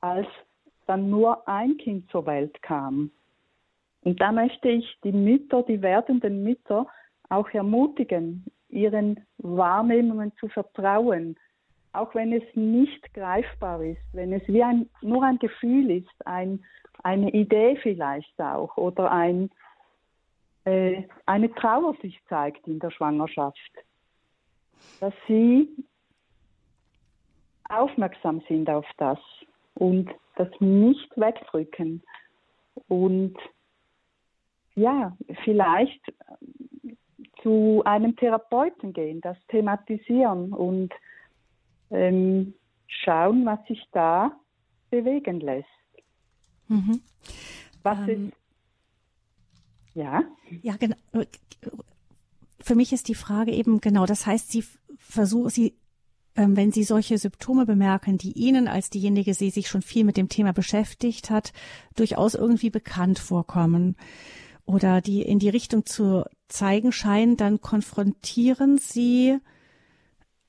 [0.00, 0.26] als
[0.86, 3.10] dann nur ein Kind zur Welt kam.
[4.02, 6.86] Und da möchte ich die Mütter, die werdenden Mütter
[7.30, 11.36] auch ermutigen, ihren Wahrnehmungen zu vertrauen,
[11.92, 16.62] auch wenn es nicht greifbar ist, wenn es wie ein, nur ein Gefühl ist, ein,
[17.02, 19.50] eine Idee vielleicht auch oder ein,
[20.64, 23.72] äh, eine Trauer sich zeigt in der Schwangerschaft
[25.00, 25.68] dass sie
[27.68, 29.18] aufmerksam sind auf das
[29.74, 32.02] und das nicht wegdrücken
[32.88, 33.36] und
[34.74, 36.00] ja, vielleicht
[37.42, 40.92] zu einem Therapeuten gehen, das thematisieren und
[41.90, 42.54] ähm,
[42.86, 44.32] schauen, was sich da
[44.90, 45.68] bewegen lässt.
[46.68, 47.00] Mhm.
[47.82, 48.36] Was ähm, ist
[49.94, 50.24] ja?
[50.62, 50.96] Ja, genau
[52.64, 54.64] für mich ist die Frage eben genau, das heißt, Sie
[54.98, 55.74] versuchen, Sie,
[56.34, 60.16] ähm, wenn Sie solche Symptome bemerken, die Ihnen als diejenige, die sich schon viel mit
[60.16, 61.52] dem Thema beschäftigt hat,
[61.94, 63.96] durchaus irgendwie bekannt vorkommen
[64.64, 69.38] oder die in die Richtung zu zeigen scheinen, dann konfrontieren Sie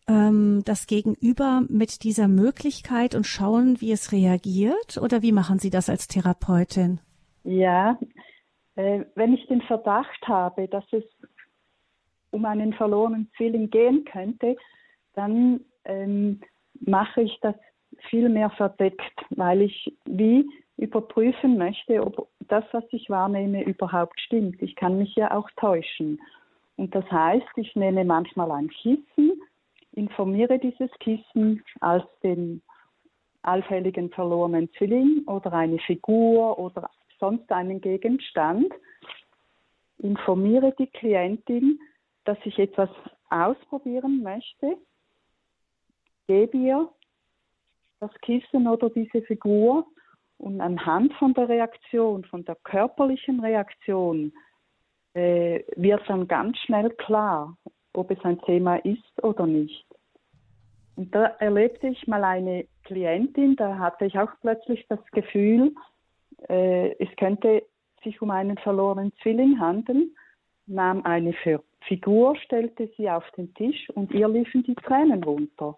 [0.08, 4.98] ähm, das Gegenüber mit dieser Möglichkeit und schauen, wie es reagiert?
[4.98, 7.00] Oder wie machen Sie das als Therapeutin?
[7.44, 8.00] Ja,
[8.76, 11.04] äh, wenn ich den Verdacht habe, dass es
[12.36, 14.58] um einen verlorenen Zwilling gehen könnte,
[15.14, 16.42] dann ähm,
[16.82, 17.56] mache ich das
[18.10, 20.46] viel mehr verdeckt, weil ich wie
[20.78, 24.62] überprüfen möchte, ob das, was ich wahrnehme, überhaupt stimmt.
[24.62, 26.22] Ich kann mich ja auch täuschen.
[26.76, 29.42] Und das heißt, ich nehme manchmal ein Kissen,
[29.94, 32.62] informiere dieses Kissen als den
[33.44, 38.74] allfälligen verlorenen Zwilling oder eine Figur oder sonst einen Gegenstand,
[40.00, 41.80] informiere die Klientin,
[42.26, 42.90] dass ich etwas
[43.30, 44.78] ausprobieren möchte,
[46.28, 46.90] gebe ihr
[48.00, 49.86] das Kissen oder diese Figur
[50.38, 54.34] und anhand von der Reaktion, von der körperlichen Reaktion,
[55.14, 57.56] äh, wird dann ganz schnell klar,
[57.94, 59.86] ob es ein Thema ist oder nicht.
[60.96, 65.74] Und da erlebte ich mal eine Klientin, da hatte ich auch plötzlich das Gefühl,
[66.50, 67.64] äh, es könnte
[68.04, 70.16] sich um einen verlorenen Zwilling handeln,
[70.68, 71.34] nahm eine
[71.88, 75.78] Figur, stellte sie auf den Tisch und ihr liefen die Tränen runter.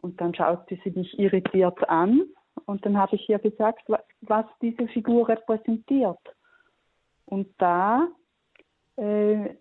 [0.00, 2.22] Und dann schaute sie mich irritiert an
[2.66, 3.88] und dann habe ich ihr gesagt,
[4.22, 6.20] was diese Figur repräsentiert.
[7.26, 8.08] Und da
[8.96, 9.54] äh,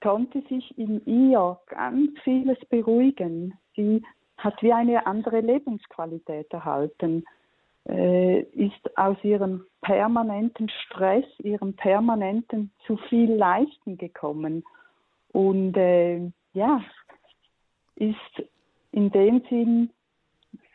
[0.00, 3.54] konnte sich in ihr ganz vieles beruhigen.
[3.74, 4.02] Sie
[4.36, 7.24] hat wie eine andere Lebensqualität erhalten,
[7.86, 14.64] ist aus ihrem permanenten Stress, ihrem permanenten zu viel Leisten gekommen
[15.32, 16.80] und äh, ja,
[17.96, 18.42] ist
[18.92, 19.90] in dem Sinn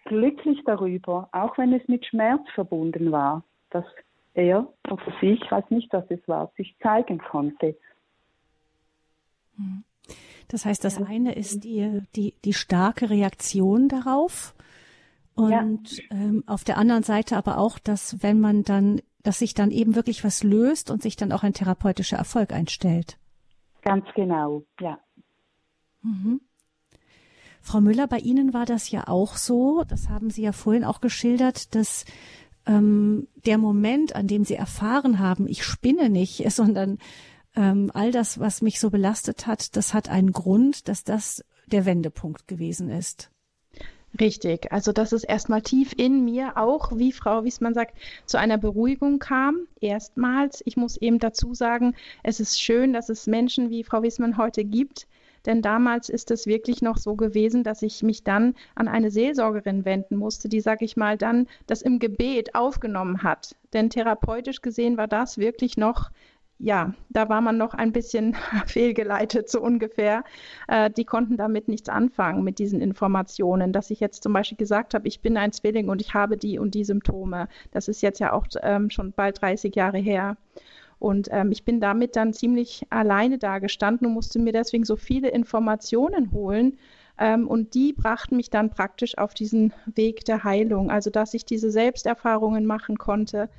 [0.05, 3.85] glücklich darüber, auch wenn es mit Schmerz verbunden war, dass
[4.33, 7.75] er oder sie, ich weiß nicht, was es war, sich zeigen konnte.
[10.47, 14.53] Das heißt, das eine ist die, die, die starke Reaktion darauf.
[15.39, 16.03] Und ja.
[16.11, 19.95] ähm, auf der anderen Seite aber auch, dass wenn man dann, dass sich dann eben
[19.95, 23.17] wirklich was löst und sich dann auch ein therapeutischer Erfolg einstellt.
[23.81, 24.99] Ganz genau, ja.
[26.01, 26.41] Mhm.
[27.61, 31.01] Frau Müller, bei Ihnen war das ja auch so, das haben Sie ja vorhin auch
[31.01, 32.05] geschildert, dass
[32.65, 36.97] ähm, der Moment, an dem Sie erfahren haben, ich spinne nicht, sondern
[37.55, 41.85] ähm, all das, was mich so belastet hat, das hat einen Grund, dass das der
[41.85, 43.31] Wendepunkt gewesen ist.
[44.17, 47.95] Richtig, also dass es erstmal tief in mir auch, wie Frau Wiesmann sagt,
[48.25, 49.67] zu einer Beruhigung kam.
[49.81, 54.37] Erstmals, ich muss eben dazu sagen, es ist schön, dass es Menschen wie Frau Wiesmann
[54.37, 55.07] heute gibt,
[55.45, 59.85] denn damals ist es wirklich noch so gewesen, dass ich mich dann an eine Seelsorgerin
[59.85, 63.55] wenden musste, die, sag ich mal, dann das im Gebet aufgenommen hat.
[63.73, 66.09] Denn therapeutisch gesehen war das wirklich noch
[66.59, 68.35] ja, da war man noch ein bisschen
[68.67, 70.23] fehlgeleitet, so ungefähr.
[70.67, 73.71] Äh, die konnten damit nichts anfangen, mit diesen Informationen.
[73.71, 76.59] Dass ich jetzt zum Beispiel gesagt habe, ich bin ein Zwilling und ich habe die
[76.59, 77.47] und die Symptome.
[77.71, 80.35] Das ist jetzt ja auch ähm, schon bald 30 Jahre her.
[80.99, 84.97] Und ähm, ich bin damit dann ziemlich alleine da gestanden und musste mir deswegen so
[84.97, 86.77] viele Informationen holen.
[87.17, 90.91] Ähm, und die brachten mich dann praktisch auf diesen Weg der Heilung.
[90.91, 93.49] Also, dass ich diese Selbsterfahrungen machen konnte,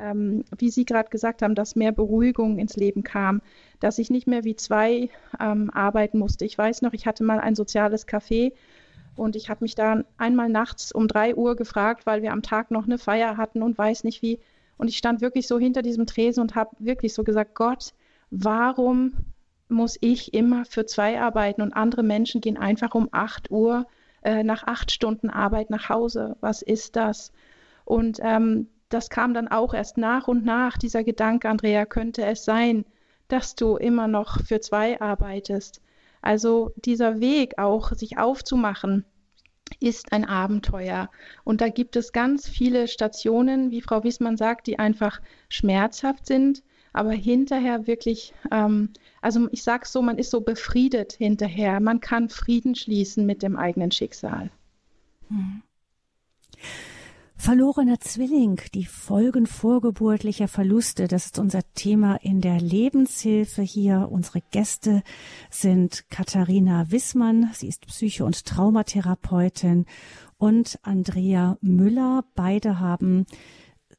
[0.00, 3.42] ähm, wie Sie gerade gesagt haben, dass mehr Beruhigung ins Leben kam,
[3.80, 5.08] dass ich nicht mehr wie zwei
[5.38, 6.44] ähm, arbeiten musste.
[6.44, 8.52] Ich weiß noch, ich hatte mal ein soziales Café
[9.16, 12.70] und ich habe mich da einmal nachts um drei Uhr gefragt, weil wir am Tag
[12.70, 14.38] noch eine Feier hatten und weiß nicht wie,
[14.78, 17.92] und ich stand wirklich so hinter diesem Tresen und habe wirklich so gesagt, Gott,
[18.30, 19.12] warum
[19.68, 23.86] muss ich immer für zwei arbeiten und andere Menschen gehen einfach um acht Uhr
[24.22, 26.36] äh, nach acht Stunden Arbeit nach Hause?
[26.40, 27.32] Was ist das?
[27.84, 32.44] Und ähm, das kam dann auch erst nach und nach, dieser Gedanke, Andrea, könnte es
[32.44, 32.84] sein,
[33.28, 35.80] dass du immer noch für zwei arbeitest.
[36.20, 39.04] Also dieser Weg auch, sich aufzumachen,
[39.78, 41.08] ist ein Abenteuer.
[41.44, 46.62] Und da gibt es ganz viele Stationen, wie Frau Wiesmann sagt, die einfach schmerzhaft sind,
[46.92, 48.90] aber hinterher wirklich, ähm,
[49.22, 51.78] also ich sage so, man ist so befriedet hinterher.
[51.78, 54.50] Man kann Frieden schließen mit dem eigenen Schicksal.
[55.28, 55.62] Hm.
[57.40, 64.08] Verlorener Zwilling, die Folgen vorgeburtlicher Verluste, das ist unser Thema in der Lebenshilfe hier.
[64.10, 65.02] Unsere Gäste
[65.48, 69.86] sind Katharina Wissmann, sie ist Psycho- und Traumatherapeutin
[70.36, 72.24] und Andrea Müller.
[72.34, 73.24] Beide haben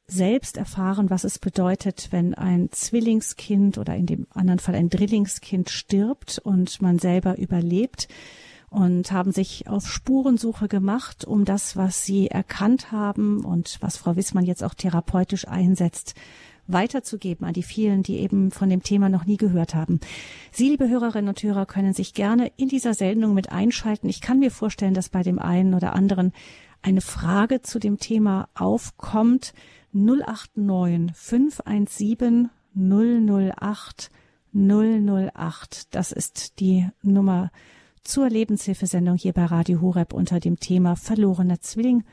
[0.06, 5.72] selbst erfahren, was es bedeutet, wenn ein Zwillingskind oder in dem anderen Fall ein Drillingskind
[5.72, 8.08] stirbt und man selber überlebt
[8.72, 14.16] und haben sich auf Spurensuche gemacht, um das, was sie erkannt haben und was Frau
[14.16, 16.16] Wissmann jetzt auch therapeutisch einsetzt,
[16.68, 20.00] weiterzugeben an die vielen, die eben von dem Thema noch nie gehört haben.
[20.54, 24.08] Sie, liebe Hörerinnen und Hörer, können sich gerne in dieser Sendung mit einschalten.
[24.08, 26.32] Ich kann mir vorstellen, dass bei dem einen oder anderen
[26.82, 29.54] eine Frage zu dem Thema aufkommt.
[29.92, 34.12] 089 517 008
[34.54, 35.94] 008.
[35.94, 37.52] Das ist die Nummer
[38.04, 42.04] zur Lebenshilfesendung hier bei Radio Horeb unter dem Thema verlorener Zwilling,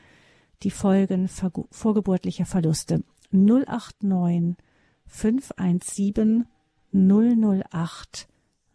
[0.63, 1.29] die Folgen
[1.71, 4.55] vorgeburtlicher Verluste 089
[5.07, 6.45] 517
[6.91, 8.27] 008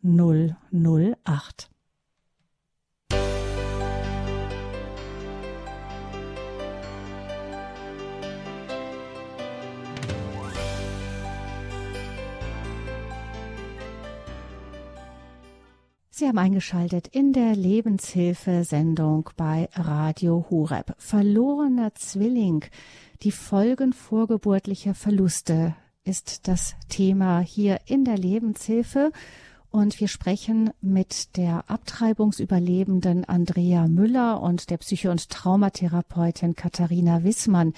[0.03, 1.74] 008.
[16.17, 20.95] Sie haben eingeschaltet in der Lebenshilfe-Sendung bei Radio Hureb.
[20.97, 22.65] Verlorener Zwilling,
[23.23, 29.11] die Folgen vorgeburtlicher Verluste ist das Thema hier in der Lebenshilfe.
[29.75, 37.73] Und wir sprechen mit der Abtreibungsüberlebenden Andrea Müller und der Psycho- und Traumatherapeutin Katharina Wissmann.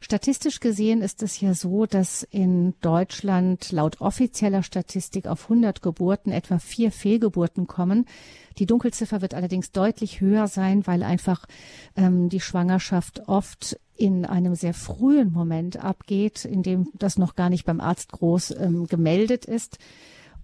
[0.00, 6.32] Statistisch gesehen ist es ja so, dass in Deutschland laut offizieller Statistik auf 100 Geburten
[6.32, 8.06] etwa vier Fehlgeburten kommen.
[8.56, 11.44] Die Dunkelziffer wird allerdings deutlich höher sein, weil einfach
[11.96, 17.50] ähm, die Schwangerschaft oft in einem sehr frühen Moment abgeht, in dem das noch gar
[17.50, 19.76] nicht beim Arzt groß ähm, gemeldet ist.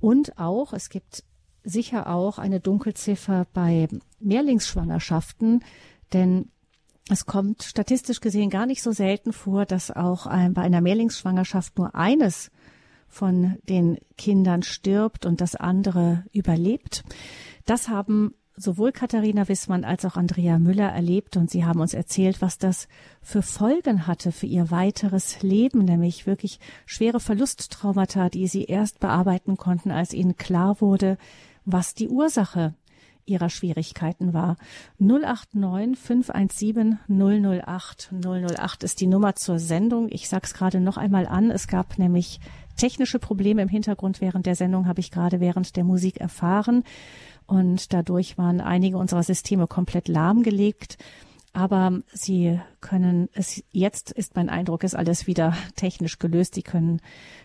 [0.01, 1.25] Und auch, es gibt
[1.65, 3.89] sicher auch eine Dunkelziffer bei
[4.21, 5.65] Mehrlingsschwangerschaften,
[6.13, 6.51] denn
[7.11, 11.79] es kommt statistisch gesehen gar nicht so selten vor, dass auch ein, bei einer Mehrlingsschwangerschaft
[11.79, 12.51] nur eines
[13.09, 17.05] von den Kindern stirbt und das andere überlebt.
[17.65, 22.41] Das haben sowohl Katharina Wissmann als auch Andrea Müller erlebt und sie haben uns erzählt,
[22.41, 22.89] was das
[23.23, 29.57] für Folgen hatte für ihr weiteres Leben, nämlich wirklich schwere Verlusttraumata, die sie erst bearbeiten
[29.57, 31.19] konnten, als ihnen klar wurde,
[31.65, 32.75] was die Ursache
[33.29, 34.57] ihrer Schwierigkeiten war.
[34.99, 40.09] 089 517 008 008 ist die Nummer zur Sendung.
[40.11, 41.51] Ich sag's gerade noch einmal an.
[41.51, 42.41] Es gab nämlich
[42.77, 46.85] technische Probleme im Hintergrund während der Sendung, habe ich gerade während der Musik erfahren
[47.49, 50.99] und dadurch waren einige unserer Systeme komplett lahmgelegt.
[51.55, 56.55] Aber sie können es, jetzt ist mein Eindruck, ist alles wieder technisch gelöst.
[56.55, 57.01] Sie können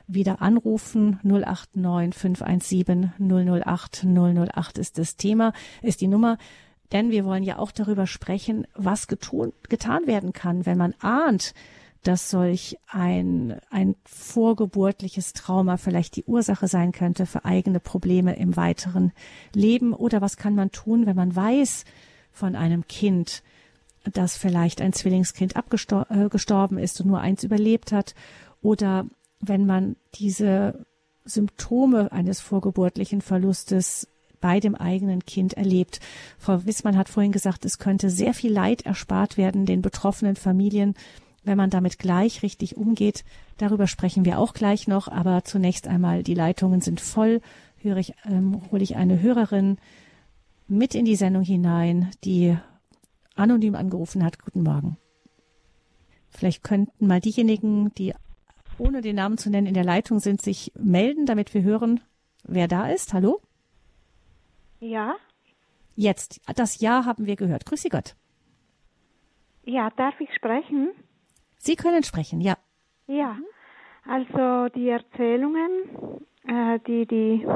[0.05, 1.19] wieder anrufen.
[1.23, 6.37] 089 517 008 008 ist das Thema, ist die Nummer.
[6.91, 11.53] Denn wir wollen ja auch darüber sprechen, was getun, getan werden kann, wenn man ahnt,
[12.03, 18.55] dass solch ein, ein vorgeburtliches Trauma vielleicht die Ursache sein könnte für eigene Probleme im
[18.55, 19.11] weiteren
[19.53, 19.93] Leben?
[19.93, 21.85] Oder was kann man tun, wenn man weiß
[22.31, 23.43] von einem Kind,
[24.11, 28.15] dass vielleicht ein Zwillingskind abgestorben äh, ist und nur eins überlebt hat?
[28.61, 29.05] Oder
[29.39, 30.85] wenn man diese
[31.25, 34.07] Symptome eines vorgeburtlichen Verlustes
[34.43, 36.01] bei dem eigenen Kind erlebt.
[36.37, 40.95] Frau Wissmann hat vorhin gesagt, es könnte sehr viel Leid erspart werden den betroffenen Familien,
[41.43, 43.23] wenn man damit gleich richtig umgeht.
[43.57, 47.41] Darüber sprechen wir auch gleich noch, aber zunächst einmal, die Leitungen sind voll.
[47.77, 49.77] Höre ich, ähm, hole ich eine Hörerin
[50.67, 52.57] mit in die Sendung hinein, die
[53.35, 54.39] anonym angerufen hat.
[54.39, 54.97] Guten Morgen.
[56.29, 58.13] Vielleicht könnten mal diejenigen, die
[58.77, 61.99] ohne den Namen zu nennen in der Leitung sind, sich melden, damit wir hören,
[62.43, 63.13] wer da ist.
[63.13, 63.41] Hallo?
[64.79, 65.15] Ja.
[65.95, 66.41] Jetzt.
[66.55, 67.65] Das Ja haben wir gehört.
[67.65, 68.15] Grüß Sie Gott.
[69.63, 70.89] Ja, darf ich sprechen?
[71.65, 72.57] Sie können sprechen, ja.
[73.07, 73.37] Ja,
[74.05, 75.71] also die Erzählungen,
[76.45, 77.47] äh, die die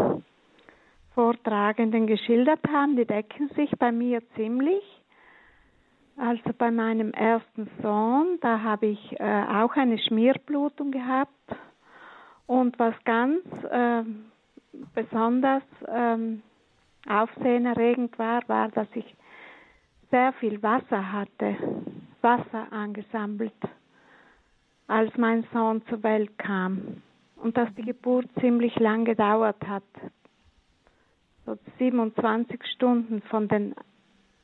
[1.14, 4.82] Vortragenden geschildert haben, die decken sich bei mir ziemlich.
[6.16, 11.34] Also bei meinem ersten Sohn, da habe ich äh, auch eine Schmierblutung gehabt.
[12.46, 14.04] Und was ganz äh,
[14.96, 16.44] besonders ähm,
[17.10, 19.16] aufsehenerregend war, war, dass ich
[20.12, 21.58] sehr viel Wasser hatte,
[22.22, 23.52] Wasser angesammelt
[24.88, 27.02] als mein Sohn zur Welt kam
[27.36, 29.84] und dass die Geburt ziemlich lang gedauert hat.
[31.46, 33.76] So 27 Stunden von den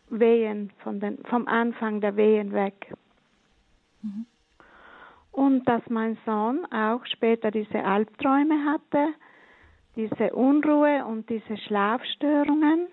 [0.10, 2.94] Wehen, von den, vom Anfang der Wehen weg.
[4.02, 4.26] Mhm.
[5.32, 9.14] Und dass mein Sohn auch später diese Albträume hatte,
[9.96, 12.88] diese Unruhe und diese Schlafstörungen.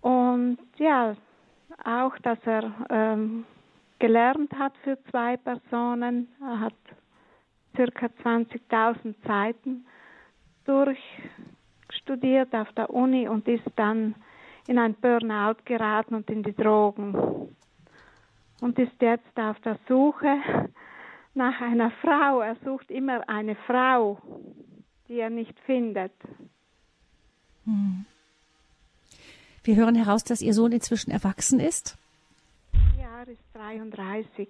[0.00, 1.14] Und ja,
[1.84, 3.44] auch, dass er ähm,
[4.02, 6.26] gelernt hat für zwei Personen.
[6.40, 6.74] Er hat
[7.76, 9.86] circa 20.000 Seiten
[10.64, 14.16] durchstudiert auf der Uni und ist dann
[14.66, 17.14] in ein Burnout geraten und in die Drogen
[18.60, 20.36] und ist jetzt auf der Suche
[21.34, 22.40] nach einer Frau.
[22.40, 24.20] Er sucht immer eine Frau,
[25.06, 26.12] die er nicht findet.
[27.66, 28.04] Hm.
[29.62, 32.01] Wir hören heraus, dass Ihr Sohn inzwischen erwachsen ist.
[33.22, 34.48] Jahr ist 33.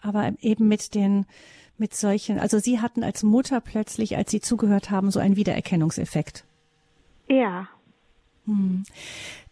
[0.00, 1.26] Aber eben mit den,
[1.76, 6.44] mit solchen, also Sie hatten als Mutter plötzlich, als Sie zugehört haben, so einen Wiedererkennungseffekt.
[7.28, 7.68] Ja.
[8.46, 8.84] Hm.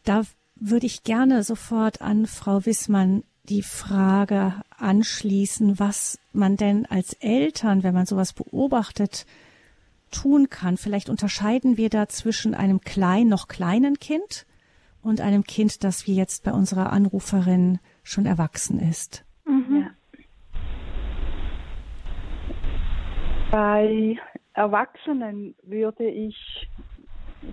[0.04, 0.22] Da
[0.54, 7.82] würde ich gerne sofort an Frau Wissmann die Frage anschließen, was man denn als Eltern,
[7.82, 9.26] wenn man sowas beobachtet,
[10.11, 10.76] tun kann.
[10.76, 14.46] Vielleicht unterscheiden wir da zwischen einem kleinen, noch kleinen Kind
[15.02, 19.24] und einem Kind, das wie jetzt bei unserer Anruferin schon erwachsen ist.
[19.44, 19.90] Mhm.
[23.50, 24.16] Bei
[24.54, 26.36] Erwachsenen würde ich,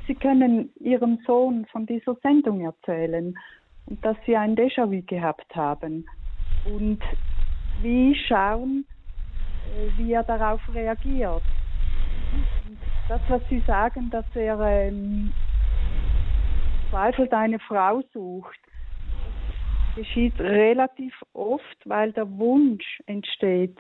[0.07, 3.37] Sie können Ihrem Sohn von dieser Sendung erzählen
[3.85, 6.05] und dass Sie ein Déjà-vu gehabt haben
[6.65, 6.99] und
[7.81, 8.85] wie schauen,
[9.75, 11.43] äh, wie er darauf reagiert.
[12.67, 12.77] Und
[13.09, 15.33] das, was Sie sagen, dass er ähm,
[16.93, 18.59] verzweifelt eine Frau sucht,
[19.95, 23.77] geschieht relativ oft, weil der Wunsch entsteht,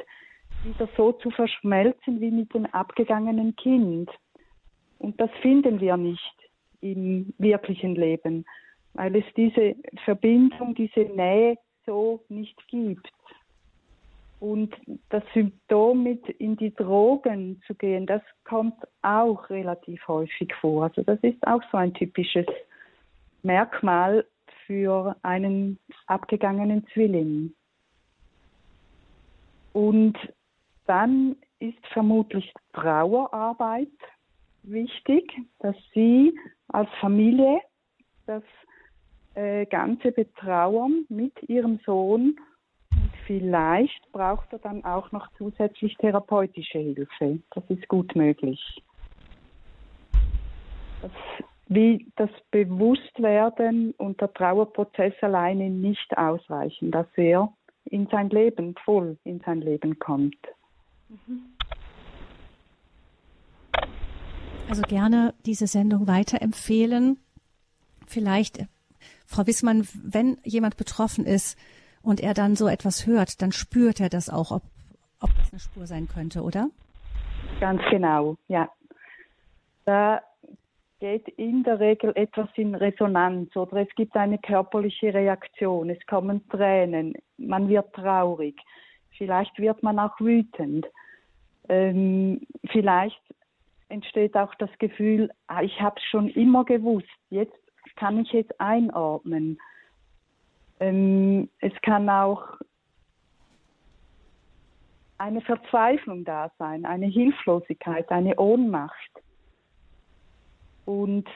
[0.63, 4.09] wieder so zu verschmelzen wie mit dem abgegangenen Kind.
[4.99, 6.35] Und das finden wir nicht
[6.81, 8.45] im wirklichen Leben,
[8.93, 13.09] weil es diese Verbindung, diese Nähe so nicht gibt.
[14.39, 14.75] Und
[15.09, 20.83] das Symptom mit in die Drogen zu gehen, das kommt auch relativ häufig vor.
[20.83, 22.45] Also das ist auch so ein typisches
[23.41, 24.25] Merkmal
[24.65, 27.53] für einen abgegangenen Zwilling.
[29.73, 30.17] Und
[30.85, 33.87] dann ist vermutlich Trauerarbeit
[34.63, 36.37] wichtig, dass Sie
[36.67, 37.59] als Familie
[38.25, 38.43] das
[39.35, 42.35] äh, Ganze betrauern mit Ihrem Sohn
[42.91, 47.39] und vielleicht braucht er dann auch noch zusätzlich therapeutische Hilfe.
[47.51, 48.61] Das ist gut möglich.
[51.01, 51.11] Das,
[51.67, 57.51] wie das Bewusstwerden und der Trauerprozess alleine nicht ausreichen, dass er
[57.85, 60.37] in sein Leben, voll in sein Leben kommt.
[64.69, 67.19] Also gerne diese Sendung weiterempfehlen.
[68.07, 68.65] Vielleicht,
[69.25, 71.57] Frau Wissmann, wenn jemand betroffen ist
[72.01, 74.63] und er dann so etwas hört, dann spürt er das auch, ob,
[75.19, 76.69] ob das eine Spur sein könnte, oder?
[77.59, 78.69] Ganz genau, ja.
[79.85, 80.21] Da
[81.03, 86.47] geht in der Regel etwas in Resonanz oder es gibt eine körperliche Reaktion, es kommen
[86.47, 88.55] Tränen, man wird traurig,
[89.17, 90.87] vielleicht wird man auch wütend.
[91.67, 93.21] Ähm, vielleicht
[93.89, 97.59] entsteht auch das Gefühl, ah, ich habe es schon immer gewusst, jetzt
[97.97, 99.59] kann ich es einordnen.
[100.79, 102.45] Ähm, es kann auch
[105.17, 109.22] eine Verzweiflung da sein, eine Hilflosigkeit, eine Ohnmacht.
[110.85, 111.27] Und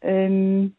[0.00, 0.76] ähm,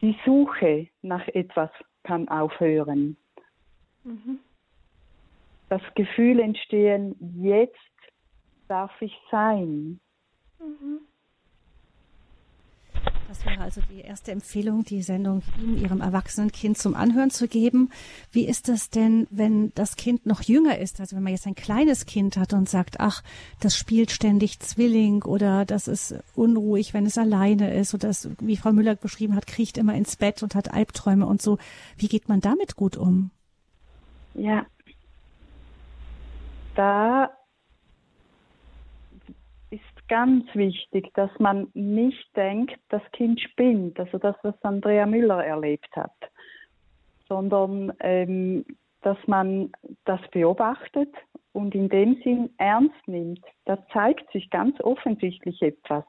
[0.00, 1.70] die Suche nach etwas
[2.02, 3.16] kann aufhören.
[4.04, 4.40] Mhm
[5.74, 7.74] das Gefühl entstehen, jetzt
[8.68, 10.00] darf ich sein.
[10.60, 11.00] Mhm.
[13.28, 17.48] Das wäre also die erste Empfehlung, die Sendung ihm, ihrem erwachsenen Kind zum Anhören zu
[17.48, 17.90] geben.
[18.30, 21.00] Wie ist das denn, wenn das Kind noch jünger ist?
[21.00, 23.22] Also wenn man jetzt ein kleines Kind hat und sagt, ach,
[23.60, 28.56] das spielt ständig Zwilling oder das ist unruhig, wenn es alleine ist oder das, wie
[28.56, 31.58] Frau Müller beschrieben hat, kriecht immer ins Bett und hat Albträume und so.
[31.96, 33.30] Wie geht man damit gut um?
[34.34, 34.66] Ja,
[36.74, 37.30] da
[40.08, 45.94] ganz wichtig, dass man nicht denkt, das Kind spinnt, also das, was Andrea Müller erlebt
[45.96, 46.12] hat,
[47.28, 48.64] sondern ähm,
[49.02, 49.70] dass man
[50.04, 51.14] das beobachtet
[51.52, 53.44] und in dem Sinn ernst nimmt.
[53.64, 56.04] Da zeigt sich ganz offensichtlich etwas.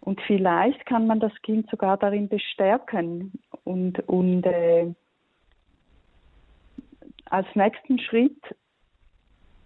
[0.00, 3.32] Und vielleicht kann man das Kind sogar darin bestärken
[3.64, 4.94] und, und äh,
[7.26, 8.40] als nächsten Schritt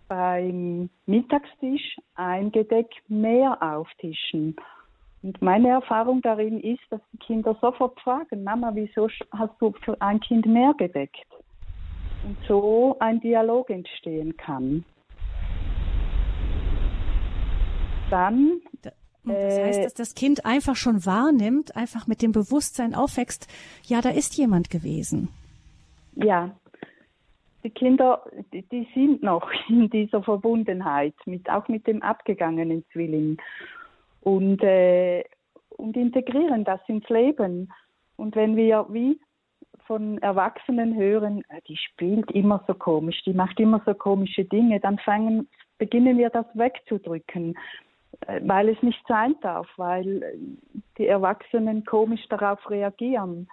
[0.09, 4.57] beim Mittagstisch ein Gedeck mehr auftischen.
[5.23, 10.01] Und meine Erfahrung darin ist, dass die Kinder sofort fragen, Mama, wieso hast du für
[10.01, 11.27] ein Kind mehr gedeckt?
[12.27, 14.85] Und so ein Dialog entstehen kann.
[18.11, 18.61] Dann
[19.25, 23.49] das heißt, äh, dass das Kind einfach schon wahrnimmt, einfach mit dem Bewusstsein aufwächst,
[23.85, 25.29] ja, da ist jemand gewesen.
[26.15, 26.55] Ja,
[27.65, 33.39] die Kinder, die, die, sind noch in dieser Verbundenheit, mit, auch mit dem abgegangenen Zwilling
[34.21, 35.25] und, äh,
[35.71, 37.73] und integrieren das ins Leben.
[38.17, 39.19] Und wenn wir wie
[39.87, 44.81] von Erwachsenen hören, äh, die spielt immer so komisch, die macht immer so komische Dinge,
[44.81, 45.49] dann fangen,
[45.79, 47.57] beginnen wir das wegzudrücken,
[48.27, 50.37] äh, weil es nicht sein darf, weil äh,
[50.99, 53.49] die Erwachsenen komisch darauf reagieren.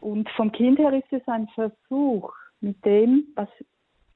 [0.00, 3.48] Und vom Kind her ist es ein Versuch, mit dem, was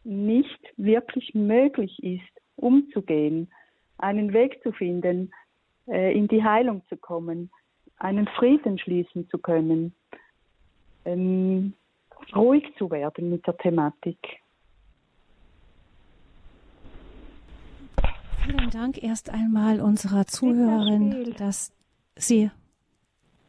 [0.05, 3.51] nicht wirklich möglich ist, umzugehen,
[3.99, 5.33] einen Weg zu finden,
[5.87, 7.51] äh, in die Heilung zu kommen,
[7.99, 9.95] einen Frieden schließen zu können,
[11.05, 11.75] ähm,
[12.35, 14.19] ruhig zu werden mit der Thematik.
[18.73, 21.73] Dank erst einmal unserer Zuhörerin, dass
[22.17, 22.51] sie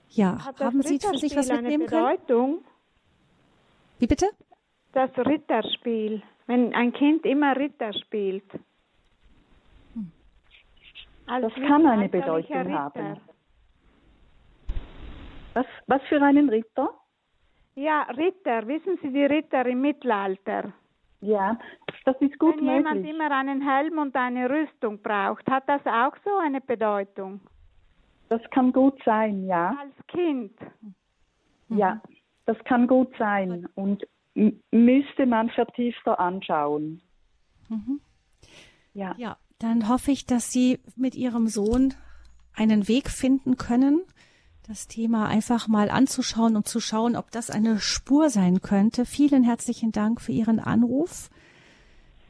[0.09, 2.51] ja, Hat haben Sie für sich was mitnehmen eine Bedeutung?
[2.57, 2.65] können?
[3.97, 4.27] Wie bitte?
[4.93, 8.45] Das Ritterspiel, wenn ein Kind immer Ritter spielt.
[11.25, 13.17] Als Das kann eine Bedeutung haben.
[15.53, 16.89] Was, was für einen Ritter?
[17.75, 20.73] Ja, Ritter, wissen Sie die Ritter im Mittelalter?
[21.21, 21.57] Ja,
[22.05, 23.15] das ist gut Wenn jemand möglich.
[23.15, 27.39] immer einen Helm und eine Rüstung braucht, hat das auch so eine Bedeutung?
[28.29, 29.75] Das kann gut sein, ja.
[29.79, 30.53] Als Kind.
[31.69, 32.01] Ja,
[32.45, 34.05] das kann gut sein und
[34.35, 37.01] müsste man vertiefter anschauen.
[38.93, 39.15] Ja.
[39.17, 41.93] Ja, dann hoffe ich, dass Sie mit Ihrem Sohn
[42.55, 44.03] einen Weg finden können,
[44.67, 49.05] das Thema einfach mal anzuschauen und zu schauen, ob das eine Spur sein könnte.
[49.05, 51.29] Vielen herzlichen Dank für Ihren Anruf.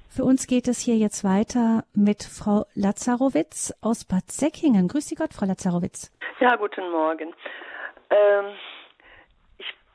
[0.10, 4.88] Für uns geht es hier jetzt weiter mit Frau Lazarowitz aus Bad Säckingen.
[4.88, 6.12] Grüß Sie Gott, Frau Lazarowitz.
[6.39, 7.34] Ja, guten Morgen.
[8.10, 8.45] Ähm,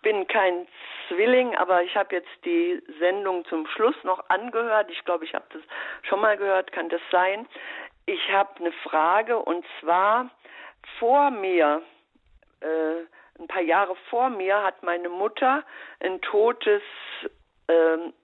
[0.08, 0.66] bin kein
[1.06, 4.90] Zwilling, aber ich habe jetzt die Sendung zum Schluss noch angehört.
[4.90, 5.60] Ich glaube, ich habe das
[6.08, 6.72] schon mal gehört.
[6.72, 7.46] Kann das sein?
[8.06, 10.30] Ich habe eine Frage und zwar
[10.98, 11.82] vor mir,
[12.60, 15.62] äh, ein paar Jahre vor mir, hat meine Mutter
[16.00, 16.80] ein totes,
[17.68, 18.14] ähm,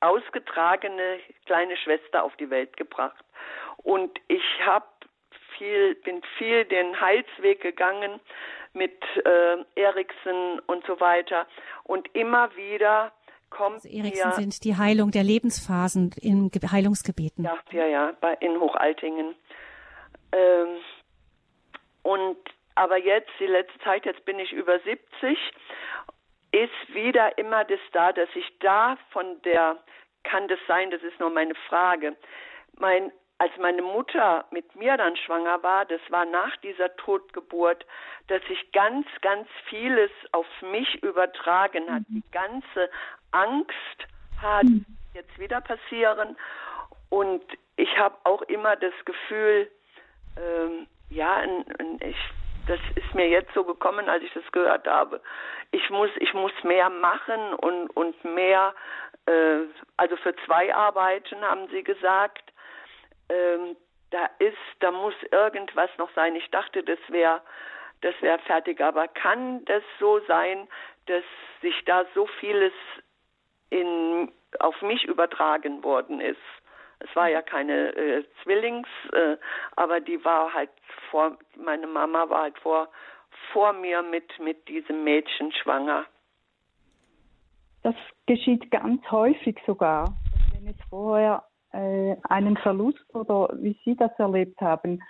[0.00, 3.22] ausgetragene kleine Schwester auf die Welt gebracht.
[3.82, 4.86] Und ich habe
[5.58, 8.20] viel, bin viel den Heilsweg gegangen
[8.72, 8.92] mit
[9.24, 11.46] äh, Eriksen und so weiter.
[11.84, 13.12] Und immer wieder
[13.50, 17.44] kommt Also Eriksen mir sind die Heilung der Lebensphasen in Ge- Heilungsgebeten.
[17.44, 19.34] ja, ja, ja, bei, in Hochaltingen.
[20.32, 20.68] Ähm,
[22.02, 22.36] und
[22.74, 25.38] aber jetzt, die letzte Zeit, jetzt bin ich über 70,
[26.50, 29.78] ist wieder immer das da, dass ich da von der,
[30.24, 32.16] kann das sein, das ist nur meine Frage,
[32.78, 33.12] mein,
[33.44, 37.84] als meine Mutter mit mir dann schwanger war, das war nach dieser Totgeburt,
[38.28, 42.04] dass sich ganz, ganz vieles auf mich übertragen hat.
[42.08, 42.90] Die ganze
[43.32, 43.98] Angst
[44.40, 44.64] hat
[45.12, 46.38] jetzt wieder passieren
[47.10, 47.44] und
[47.76, 49.70] ich habe auch immer das Gefühl,
[50.38, 51.42] ähm, ja,
[52.00, 52.16] ich,
[52.66, 55.20] das ist mir jetzt so gekommen, als ich das gehört habe.
[55.70, 58.74] Ich muss, ich muss mehr machen und und mehr,
[59.26, 59.58] äh,
[59.98, 62.53] also für zwei Arbeiten haben sie gesagt.
[63.28, 63.76] Ähm,
[64.10, 66.36] da ist, da muss irgendwas noch sein.
[66.36, 67.42] Ich dachte, das wäre,
[68.00, 68.80] das wäre fertig.
[68.80, 70.68] Aber kann das so sein,
[71.06, 71.24] dass
[71.60, 72.72] sich da so vieles
[73.70, 76.38] in, auf mich übertragen worden ist?
[77.00, 79.36] Es war ja keine äh, Zwillings, äh,
[79.76, 80.70] aber die war halt
[81.10, 82.88] vor, meine Mama war halt vor,
[83.52, 86.06] vor mir mit, mit diesem Mädchen schwanger.
[87.82, 87.96] Das
[88.26, 90.14] geschieht ganz häufig sogar,
[90.54, 91.44] wenn es vorher
[91.74, 95.02] äh, einen Verlust oder wie Sie das erlebt haben,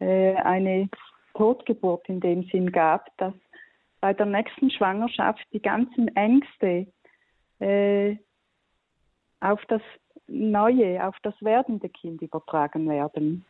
[0.00, 0.88] äh, eine
[1.34, 3.34] Totgeburt in dem Sinn gab, dass
[4.00, 6.86] bei der nächsten Schwangerschaft die ganzen Ängste
[7.60, 8.16] äh,
[9.40, 9.82] auf das
[10.26, 13.44] neue, auf das werdende Kind übertragen werden.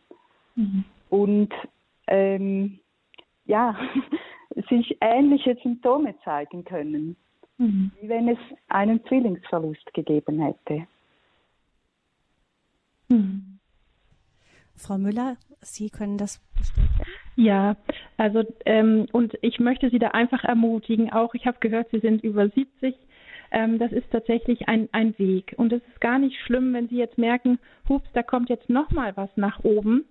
[1.09, 1.53] Und
[2.07, 2.79] ähm,
[3.45, 3.75] ja,
[4.69, 7.15] sich ähnliche Symptome zeigen können
[7.57, 8.37] wie wenn es
[8.69, 10.87] einen Zwillingsverlust gegeben hätte.
[14.75, 17.03] Frau Müller, Sie können das bestätigen.
[17.35, 17.77] Ja,
[18.17, 22.23] also ähm, und ich möchte Sie da einfach ermutigen, auch ich habe gehört, Sie sind
[22.23, 22.95] über 70.
[23.51, 25.53] Ähm, das ist tatsächlich ein, ein Weg.
[25.57, 29.15] Und es ist gar nicht schlimm, wenn Sie jetzt merken, hups, da kommt jetzt nochmal
[29.15, 30.05] was nach oben.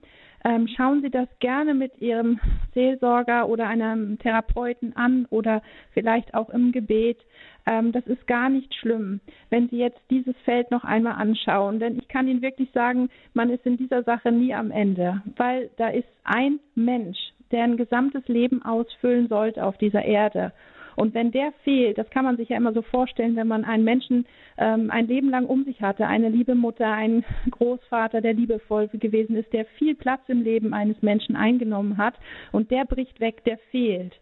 [0.44, 2.40] Ähm, schauen Sie das gerne mit Ihrem
[2.74, 5.62] Seelsorger oder einem Therapeuten an oder
[5.92, 7.18] vielleicht auch im Gebet.
[7.66, 9.20] Ähm, das ist gar nicht schlimm,
[9.50, 11.78] wenn Sie jetzt dieses Feld noch einmal anschauen.
[11.78, 15.70] Denn ich kann Ihnen wirklich sagen, man ist in dieser Sache nie am Ende, weil
[15.76, 17.18] da ist ein Mensch,
[17.52, 20.52] der ein gesamtes Leben ausfüllen sollte auf dieser Erde.
[20.96, 23.84] Und wenn der fehlt, das kann man sich ja immer so vorstellen, wenn man einen
[23.84, 24.26] Menschen
[24.58, 29.36] ähm, ein Leben lang um sich hatte, eine liebe Mutter, einen Großvater, der liebevoll gewesen
[29.36, 32.14] ist, der viel Platz im Leben eines Menschen eingenommen hat
[32.52, 34.14] und der bricht weg, der fehlt.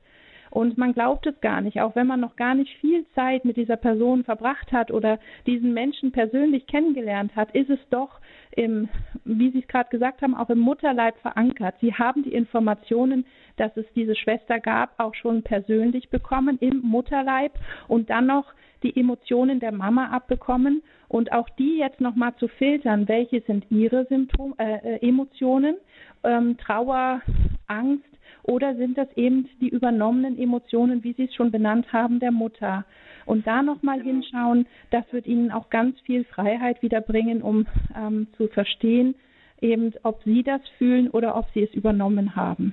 [0.51, 3.57] Und man glaubt es gar nicht, auch wenn man noch gar nicht viel Zeit mit
[3.57, 8.21] dieser Person verbracht hat oder diesen Menschen persönlich kennengelernt hat, ist es doch
[8.57, 8.89] im,
[9.25, 11.77] wie Sie es gerade gesagt haben, auch im Mutterleib verankert.
[11.81, 13.25] Sie haben die Informationen,
[13.61, 17.53] dass es diese Schwester gab, auch schon persönlich bekommen im Mutterleib
[17.89, 18.47] und dann noch
[18.83, 24.07] die Emotionen der Mama abbekommen und auch die jetzt nochmal zu filtern, welche sind ihre
[24.07, 25.77] Symptome, äh, äh, Emotionen,
[26.25, 27.21] ähm, Trauer,
[27.67, 28.05] Angst
[28.45, 32.87] oder sind das eben die übernommenen Emotionen, wie Sie es schon benannt haben, der Mutter?
[33.27, 38.49] Und da nochmal hinschauen, das wird Ihnen auch ganz viel Freiheit wiederbringen, um ähm, zu
[38.49, 39.15] verstehen,
[39.61, 42.73] eben ob sie das fühlen oder ob sie es übernommen haben.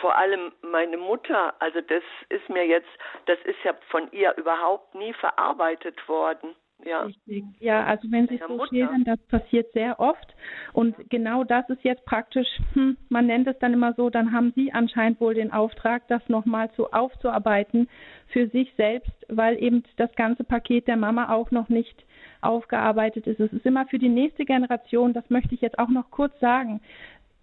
[0.00, 2.88] Vor allem meine Mutter, also das ist mir jetzt,
[3.26, 6.54] das ist ja von ihr überhaupt nie verarbeitet worden.
[6.84, 7.02] Ja.
[7.02, 7.44] Richtig.
[7.58, 10.34] Ja, also wenn Sie es so schildern, das passiert sehr oft.
[10.72, 14.52] Und genau das ist jetzt praktisch, hm, man nennt es dann immer so, dann haben
[14.56, 17.88] Sie anscheinend wohl den Auftrag, das nochmal so aufzuarbeiten
[18.28, 22.04] für sich selbst, weil eben das ganze Paket der Mama auch noch nicht
[22.40, 23.40] aufgearbeitet ist.
[23.40, 26.80] Es ist immer für die nächste Generation, das möchte ich jetzt auch noch kurz sagen,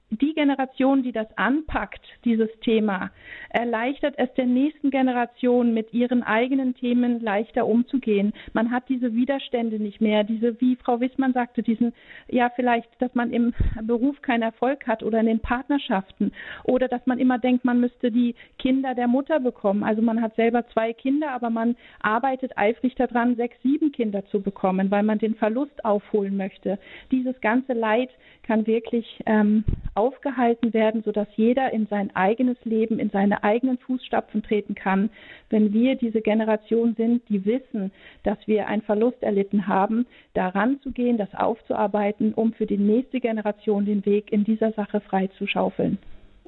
[0.10, 3.12] die Generation, die das anpackt, dieses Thema,
[3.49, 8.34] erleichtert es der nächsten Generation, mit ihren eigenen Themen leichter umzugehen.
[8.53, 11.93] Man hat diese Widerstände nicht mehr, diese, wie Frau Wissmann sagte, diesen,
[12.30, 16.32] ja, vielleicht, dass man im Beruf keinen Erfolg hat oder in den Partnerschaften
[16.64, 19.84] oder dass man immer denkt, man müsste die Kinder der Mutter bekommen.
[19.84, 24.41] Also man hat selber zwei Kinder, aber man arbeitet eifrig daran, sechs, sieben Kinder zu
[24.41, 26.80] bekommen, weil man den Verlust aufholen möchte.
[27.12, 28.10] Dieses ganze Leid
[28.43, 29.66] kann wirklich ähm,
[29.98, 35.10] aufgehalten werden, sodass jeder in sein eigenes Leben, in seine eigenen Fußstapfen treten kann.
[35.50, 37.91] Wenn wir diese Generation sind, die wissen,
[38.24, 43.20] dass wir einen Verlust erlitten haben, daran zu gehen, das aufzuarbeiten, um für die nächste
[43.20, 45.98] Generation den Weg in dieser Sache frei zu schaufeln.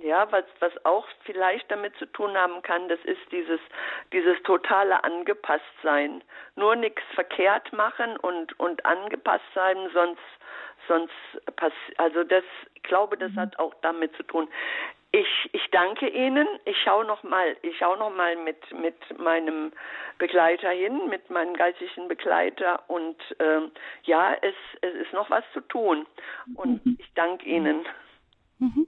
[0.01, 3.59] Ja, was, was auch vielleicht damit zu tun haben kann, das ist dieses,
[4.13, 6.23] dieses totale Angepasstsein.
[6.55, 10.21] Nur nichts verkehrt machen und, und angepasst sein, sonst
[10.89, 14.49] sonst passiert, also das, ich glaube, das hat auch damit zu tun.
[15.11, 16.47] Ich, ich danke Ihnen.
[16.65, 19.71] Ich schaue noch mal, ich schaue noch mal mit mit meinem
[20.19, 23.71] Begleiter hin, mit meinem geistlichen Begleiter und ähm,
[24.03, 26.05] ja, es es ist noch was zu tun
[26.55, 26.97] und mhm.
[26.99, 27.85] ich danke Ihnen.
[28.59, 28.85] Mhm.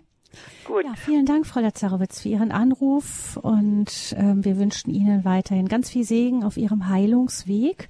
[0.63, 0.85] Gut.
[0.85, 5.89] Ja, vielen Dank, Frau Lazarowitz, für Ihren Anruf und ähm, wir wünschen Ihnen weiterhin ganz
[5.89, 7.89] viel Segen auf Ihrem Heilungsweg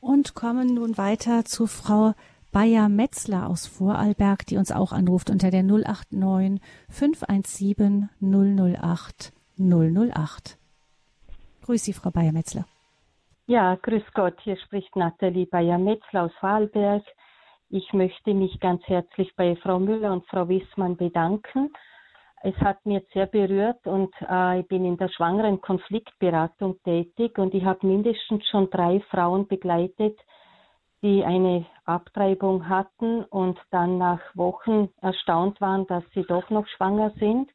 [0.00, 2.14] und kommen nun weiter zu Frau
[2.54, 10.56] Bayer Metzler aus Vorarlberg, die uns auch anruft unter der 089 517 008 008.
[11.62, 12.64] Grüß Sie, Frau Bayer Metzler.
[13.48, 17.02] Ja, grüß Gott, hier spricht Nathalie Bayer Metzler aus Vorarlberg.
[17.70, 21.72] Ich möchte mich ganz herzlich bei Frau Müller und Frau Wissmann bedanken.
[22.44, 27.52] Es hat mir sehr berührt und äh, ich bin in der schwangeren Konfliktberatung tätig und
[27.52, 30.16] ich habe mindestens schon drei Frauen begleitet,
[31.04, 37.10] die eine Abtreibung hatten und dann nach Wochen erstaunt waren, dass sie doch noch schwanger
[37.20, 37.50] sind.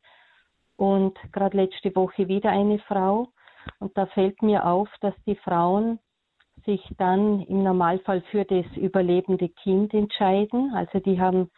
[0.77, 3.29] Und gerade letzte Woche wieder eine Frau.
[3.79, 5.97] Und da fällt mir auf, dass die Frauen
[6.63, 10.71] sich dann im Normalfall für das überlebende Kind entscheiden.
[10.75, 11.49] Also die haben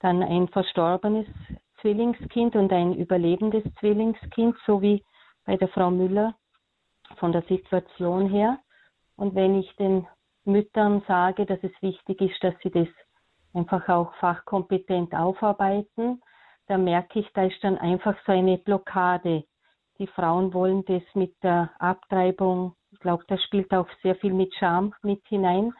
[0.00, 1.26] dann ein verstorbenes
[1.80, 5.04] Zwillingskind und ein überlebendes Zwillingskind, so wie
[5.46, 6.34] bei der Frau Müller
[7.18, 8.58] von der Situation her.
[9.16, 10.06] Und wenn ich den
[10.48, 12.88] Müttern sage, dass es wichtig ist, dass sie das
[13.54, 16.20] einfach auch fachkompetent aufarbeiten,
[16.68, 19.44] da merke ich, da ist dann einfach so eine Blockade.
[19.98, 24.54] Die Frauen wollen das mit der Abtreibung, ich glaube, da spielt auch sehr viel mit
[24.54, 25.72] Scham mit hinein,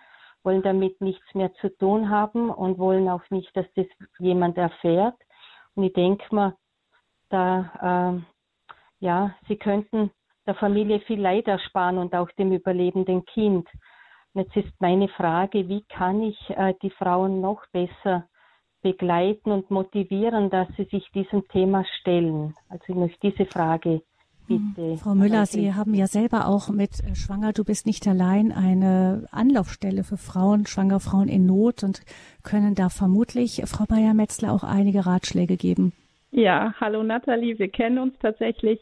[0.43, 3.87] wollen damit nichts mehr zu tun haben und wollen auch nicht, dass das
[4.19, 5.17] jemand erfährt.
[5.75, 6.57] Und ich denke mir,
[7.29, 10.11] da, äh, ja, sie könnten
[10.47, 13.69] der Familie viel Leid ersparen und auch dem überlebenden Kind.
[14.39, 18.29] Jetzt ist meine Frage, wie kann ich äh, die Frauen noch besser
[18.83, 22.55] begleiten und motivieren, dass sie sich diesem Thema stellen?
[22.69, 24.01] Also ich möchte diese Frage
[24.47, 24.75] hm.
[24.77, 24.97] bitte.
[24.99, 29.27] Frau Müller, Sie haben ja selber auch mit äh, Schwanger, du bist nicht allein, eine
[29.33, 32.03] Anlaufstelle für Frauen, schwangere Frauen in Not und
[32.45, 35.93] können da vermutlich, Frau Bayer-Metzler, auch einige Ratschläge geben.
[36.31, 38.79] Ja, hallo Nathalie, wir kennen uns tatsächlich.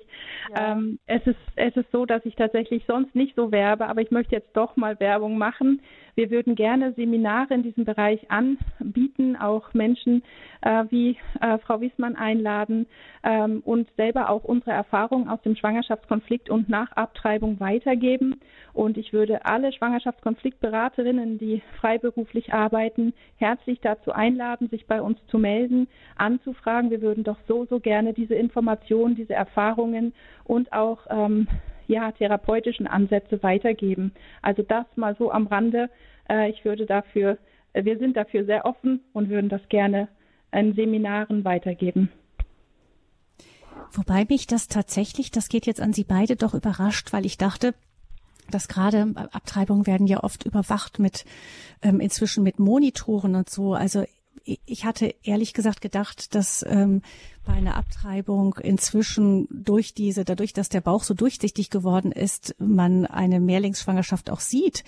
[0.51, 0.73] Ja.
[0.73, 4.11] Ähm, es, ist, es ist so, dass ich tatsächlich sonst nicht so werbe, aber ich
[4.11, 5.81] möchte jetzt doch mal Werbung machen.
[6.17, 10.25] Wir würden gerne Seminare in diesem Bereich anbieten, auch Menschen
[10.63, 12.87] äh, wie äh, Frau Wiesmann einladen
[13.23, 18.41] ähm, und selber auch unsere Erfahrungen aus dem Schwangerschaftskonflikt und nach Abtreibung weitergeben.
[18.73, 25.39] Und ich würde alle Schwangerschaftskonfliktberaterinnen, die freiberuflich arbeiten, herzlich dazu einladen, sich bei uns zu
[25.39, 25.87] melden,
[26.17, 26.91] anzufragen.
[26.91, 30.15] Wir würden doch so, so gerne diese Informationen, diese Erfahrungen
[30.45, 31.49] und auch ähm,
[31.87, 34.13] ja, therapeutischen Ansätze weitergeben.
[34.43, 35.91] Also das mal so am Rande.
[36.29, 37.39] Äh, ich würde dafür,
[37.73, 40.09] äh, wir sind dafür sehr offen und würden das gerne
[40.53, 42.11] in Seminaren weitergeben.
[43.93, 47.75] Wobei mich das tatsächlich, das geht jetzt an Sie beide doch überrascht, weil ich dachte,
[48.51, 51.25] dass gerade Abtreibungen werden ja oft überwacht mit
[51.83, 53.75] ähm, inzwischen mit Monitoren und so.
[53.75, 54.05] Also
[54.45, 57.03] ich hatte ehrlich gesagt gedacht, dass ähm,
[57.45, 63.07] bei einer Abtreibung inzwischen durch diese, dadurch, dass der Bauch so durchsichtig geworden ist, man
[63.07, 64.85] eine Mehrlingsschwangerschaft auch sieht.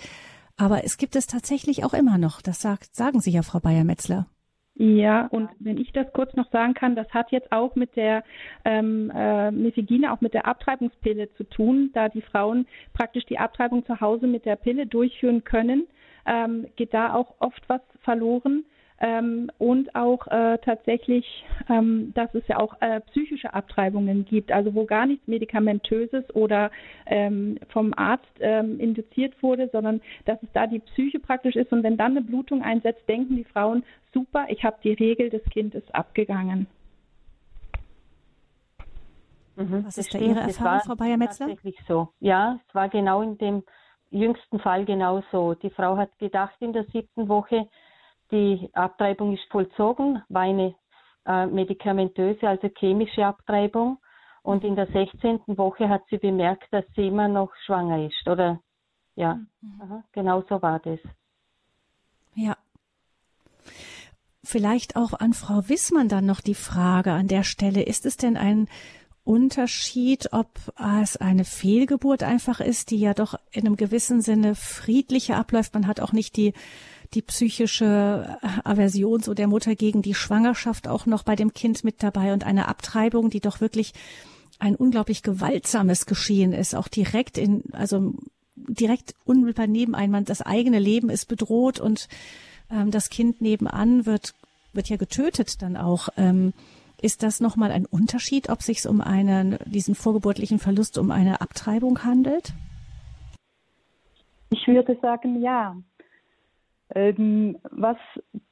[0.57, 2.41] Aber es gibt es tatsächlich auch immer noch.
[2.41, 4.27] Das sagt, sagen Sie ja, Frau Bayer-Metzler.
[4.75, 8.23] Ja, und wenn ich das kurz noch sagen kann, das hat jetzt auch mit der
[8.63, 13.85] ähm, äh, Mifigine, auch mit der Abtreibungspille zu tun, da die Frauen praktisch die Abtreibung
[13.85, 15.85] zu Hause mit der Pille durchführen können,
[16.25, 18.63] ähm, geht da auch oft was verloren
[18.99, 24.73] ähm, und auch äh, tatsächlich, ähm, dass es ja auch äh, psychische Abtreibungen gibt, also
[24.75, 26.71] wo gar nichts Medikamentöses oder
[27.05, 31.83] ähm, vom Arzt ähm, induziert wurde, sondern dass es da die Psyche praktisch ist und
[31.83, 33.83] wenn dann eine Blutung einsetzt, denken die Frauen,
[34.13, 36.67] super, ich habe die Regel, das Kind ist abgegangen.
[39.55, 41.47] Mhm, Was ist da Ihre Erfahrung, Frau Bayer-Metzler?
[41.47, 42.09] Tatsächlich so.
[42.19, 43.63] Ja, es war genau in dem
[44.09, 45.53] jüngsten Fall genauso.
[45.55, 47.67] Die Frau hat gedacht in der siebten Woche,
[48.31, 50.75] die Abtreibung ist vollzogen, war eine
[51.25, 53.97] äh, medikamentöse, also chemische Abtreibung.
[54.41, 55.41] Und in der 16.
[55.47, 58.27] Woche hat sie bemerkt, dass sie immer noch schwanger ist.
[58.27, 58.59] Oder
[59.15, 59.81] ja, mhm.
[59.81, 60.99] Aha, genau so war das.
[62.35, 62.55] Ja.
[64.43, 67.83] Vielleicht auch an Frau Wissmann dann noch die Frage an der Stelle.
[67.83, 68.67] Ist es denn ein
[69.25, 70.47] Unterschied, ob
[71.03, 75.73] es eine Fehlgeburt einfach ist, die ja doch in einem gewissen Sinne friedlicher abläuft?
[75.73, 76.53] Man hat auch nicht die
[77.13, 82.03] die psychische Aversion so der Mutter gegen die Schwangerschaft auch noch bei dem Kind mit
[82.03, 83.93] dabei und eine Abtreibung, die doch wirklich
[84.59, 88.13] ein unglaublich gewaltsames Geschehen ist, auch direkt in, also
[88.55, 92.09] direkt unmittelbar neben einem, das eigene Leben ist bedroht und
[92.69, 94.33] ähm, das Kind nebenan wird,
[94.73, 96.09] wird ja getötet dann auch.
[96.17, 96.53] Ähm,
[97.01, 102.03] ist das nochmal ein Unterschied, ob sich um einen, diesen vorgeburtlichen Verlust um eine Abtreibung
[102.03, 102.53] handelt?
[104.49, 105.77] Ich würde sagen, ja.
[106.95, 107.97] Ähm, was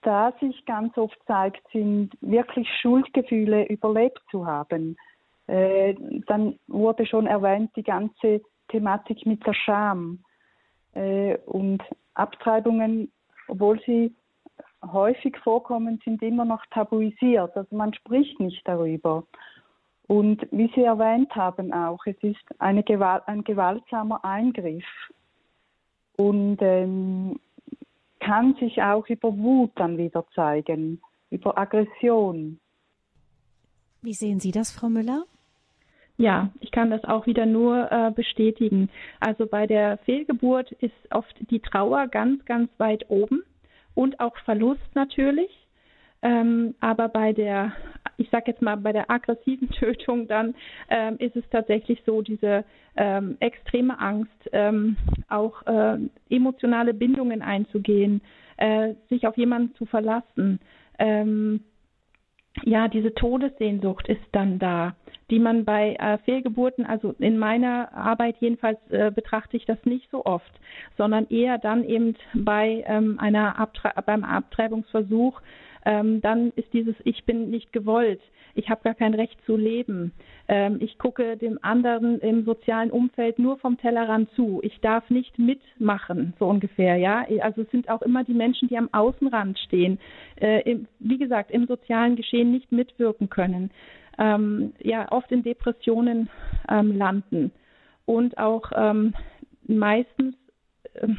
[0.02, 4.96] da sich ganz oft zeigt, sind wirklich Schuldgefühle überlebt zu haben.
[5.48, 5.96] Äh,
[6.28, 10.20] dann wurde schon erwähnt die ganze Thematik mit der Scham.
[10.94, 11.82] Äh, und
[12.14, 13.12] Abtreibungen,
[13.48, 14.14] obwohl sie
[14.86, 17.56] häufig vorkommen, sind immer noch tabuisiert.
[17.56, 19.24] Also man spricht nicht darüber.
[20.08, 24.86] Und wie Sie erwähnt haben auch, es ist Gewalt, ein gewaltsamer Eingriff.
[26.16, 27.40] Und ähm,
[28.20, 32.60] kann sich auch über Wut dann wieder zeigen, über Aggression.
[34.02, 35.26] Wie sehen Sie das, Frau Müller?
[36.18, 38.90] Ja, ich kann das auch wieder nur äh, bestätigen.
[39.20, 43.44] Also bei der Fehlgeburt ist oft die Trauer ganz, ganz weit oben
[43.94, 45.67] und auch Verlust natürlich.
[46.22, 47.74] Ähm, aber bei der,
[48.18, 50.56] ich sage jetzt mal, bei der aggressiven Tötung dann
[50.90, 52.64] ähm, ist es tatsächlich so, diese
[52.96, 54.98] ähm, extreme Angst, ähm,
[55.30, 55.98] auch äh,
[56.30, 58.22] emotionale Bindungen einzugehen,
[58.58, 60.60] äh, sich auf jemanden zu verlassen.
[60.98, 61.62] Ähm,
[62.64, 64.96] ja, diese Todessehnsucht ist dann da,
[65.30, 70.10] die man bei äh, Fehlgeburten, also in meiner Arbeit jedenfalls äh, betrachte ich das nicht
[70.10, 70.52] so oft,
[70.98, 75.42] sondern eher dann eben bei ähm, einer Abtre beim Abtreibungsversuch,
[75.88, 78.20] ähm, dann ist dieses Ich bin nicht gewollt,
[78.56, 80.12] ich habe gar kein Recht zu leben,
[80.50, 85.40] ähm, ich gucke dem anderen im sozialen Umfeld nur vom Tellerrand zu, ich darf nicht
[85.40, 87.26] mitmachen, so ungefähr, ja.
[87.42, 89.98] Also es sind auch immer die Menschen, die am Außenrand stehen,
[90.42, 93.72] äh, im, wie gesagt, im sozialen Geschehen nicht mitwirken können,
[94.18, 96.30] ähm, ja, oft in Depressionen
[96.70, 97.52] ähm, landen.
[98.06, 99.14] Und auch ähm,
[99.68, 100.36] meistens
[100.96, 101.18] ähm,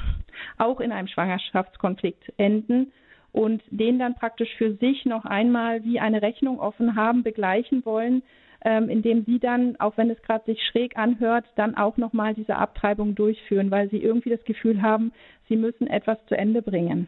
[0.59, 2.93] auch in einem Schwangerschaftskonflikt enden
[3.39, 8.25] und den dann praktisch für sich noch einmal wie eine Rechnung offen haben, begleichen wollen,
[8.65, 12.57] ähm, indem sie dann, auch wenn es gerade sich schräg anhört, dann auch nochmal diese
[12.57, 15.13] Abtreibung durchführen, weil sie irgendwie das Gefühl haben,
[15.49, 17.07] sie müssen etwas zu Ende bringen.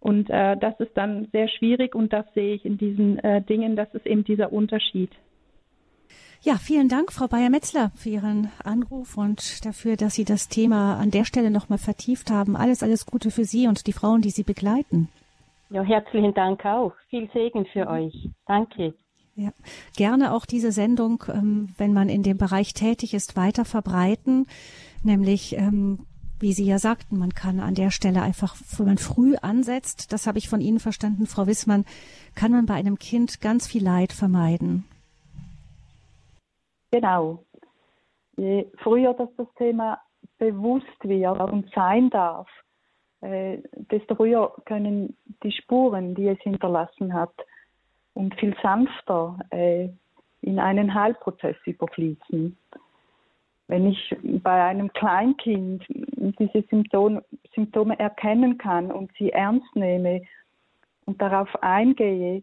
[0.00, 3.74] Und äh, das ist dann sehr schwierig und das sehe ich in diesen äh, Dingen,
[3.74, 5.10] das ist eben dieser Unterschied.
[6.42, 11.10] Ja, vielen Dank, Frau Bayer-Metzler, für Ihren Anruf und dafür, dass Sie das Thema an
[11.10, 12.54] der Stelle nochmal vertieft haben.
[12.54, 15.08] Alles, alles Gute für Sie und die Frauen, die Sie begleiten.
[15.70, 16.92] Ja, herzlichen Dank auch.
[17.10, 18.30] Viel Segen für euch.
[18.46, 18.94] Danke.
[19.34, 19.50] Ja,
[19.96, 24.46] gerne auch diese Sendung, ähm, wenn man in dem Bereich tätig ist, weiter verbreiten.
[25.04, 26.06] Nämlich, ähm,
[26.40, 30.26] wie Sie ja sagten, man kann an der Stelle einfach, wenn man früh ansetzt, das
[30.26, 31.84] habe ich von Ihnen verstanden, Frau Wissmann,
[32.34, 34.84] kann man bei einem Kind ganz viel Leid vermeiden.
[36.90, 37.44] Genau.
[38.36, 40.00] Je früher dass das Thema
[40.38, 42.48] bewusst wird und sein darf,
[43.20, 47.34] äh, desto früher können die Spuren, die es hinterlassen hat,
[48.14, 49.88] und viel sanfter äh,
[50.42, 52.56] in einen Heilprozess überfließen.
[53.68, 57.22] Wenn ich bei einem Kleinkind diese Symptome,
[57.54, 60.22] Symptome erkennen kann und sie ernst nehme
[61.06, 62.42] und darauf eingehe,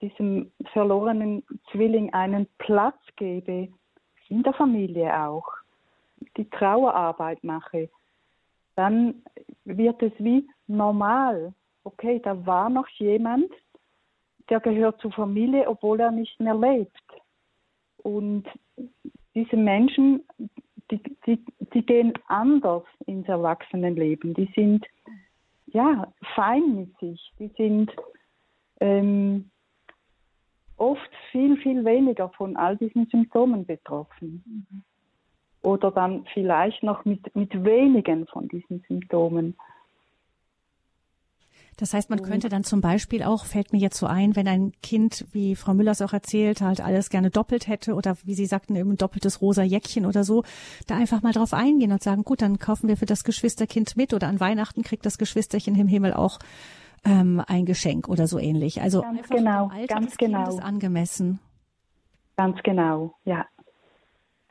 [0.00, 3.68] diesem verlorenen Zwilling einen Platz gebe,
[4.28, 5.46] in der Familie auch,
[6.36, 7.88] die Trauerarbeit mache,
[8.76, 9.22] dann
[9.64, 11.54] wird es wie normal.
[11.84, 13.50] Okay, da war noch jemand,
[14.48, 17.02] der gehört zur Familie, obwohl er nicht mehr lebt.
[17.98, 18.46] Und
[19.34, 20.22] diese Menschen,
[20.90, 24.34] die, die, die gehen anders ins Erwachsenenleben.
[24.34, 24.86] Die sind
[25.66, 27.32] ja fein mit sich.
[27.38, 27.90] Die sind
[28.80, 29.50] ähm,
[30.76, 34.42] oft viel, viel weniger von all diesen Symptomen betroffen.
[34.46, 34.84] Mhm.
[35.64, 39.56] Oder dann vielleicht noch mit, mit wenigen von diesen Symptomen.
[41.78, 44.72] Das heißt, man könnte dann zum Beispiel auch, fällt mir jetzt so ein, wenn ein
[44.82, 48.46] Kind, wie Frau Müller es auch erzählt, halt alles gerne doppelt hätte oder wie Sie
[48.46, 50.44] sagten, eben ein doppeltes rosa Jäckchen oder so,
[50.86, 54.14] da einfach mal drauf eingehen und sagen, gut, dann kaufen wir für das Geschwisterkind mit
[54.14, 56.38] oder an Weihnachten kriegt das Geschwisterchen im Himmel auch
[57.04, 58.80] ähm, ein Geschenk oder so ähnlich.
[58.80, 60.44] Also ganz einfach genau, Alter ganz genau.
[60.44, 61.40] Kindes angemessen.
[62.36, 63.46] Ganz genau, ja.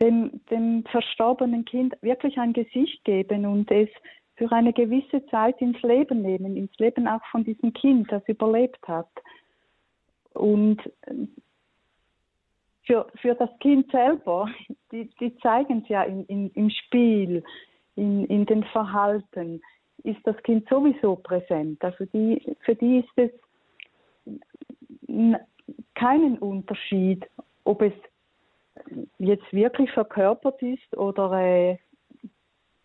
[0.03, 3.87] Dem, dem verstorbenen Kind wirklich ein Gesicht geben und es
[4.35, 8.85] für eine gewisse Zeit ins Leben nehmen, ins Leben auch von diesem Kind, das überlebt
[8.85, 9.07] hat.
[10.33, 10.81] Und
[12.83, 14.49] für, für das Kind selber,
[14.91, 17.41] die, die zeigen es ja in, in, im Spiel,
[17.95, 19.61] in, in den Verhalten,
[20.03, 21.81] ist das Kind sowieso präsent.
[21.81, 23.31] Also die, für die ist es
[25.95, 27.25] keinen Unterschied,
[27.63, 27.93] ob es
[29.17, 31.77] jetzt wirklich verkörpert ist oder äh,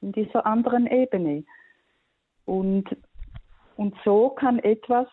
[0.01, 1.45] in dieser anderen Ebene.
[2.45, 2.85] Und,
[3.77, 5.09] und so kann etwas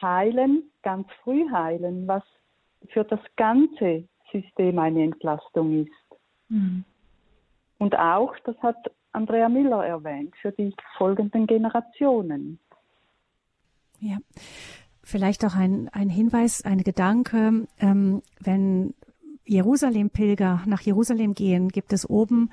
[0.00, 2.22] heilen, ganz früh heilen, was
[2.88, 6.18] für das ganze System eine Entlastung ist.
[6.48, 6.84] Mhm.
[7.78, 8.76] Und auch, das hat
[9.12, 12.58] Andrea Müller erwähnt, für die folgenden Generationen.
[13.98, 14.18] Ja,
[15.02, 18.94] vielleicht auch ein, ein Hinweis, ein Gedanke, ähm, wenn
[19.50, 22.50] Jerusalem-Pilger nach Jerusalem gehen, gibt es oben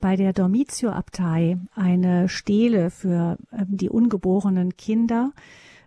[0.00, 5.32] bei der Dormitio-Abtei eine Stele für ähm, die ungeborenen Kinder,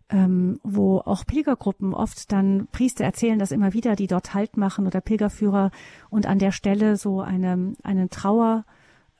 [0.09, 4.87] ähm, wo auch Pilgergruppen oft dann Priester erzählen das immer wieder, die dort Halt machen
[4.87, 5.71] oder Pilgerführer
[6.09, 8.63] und an der Stelle so eine, einen Trauer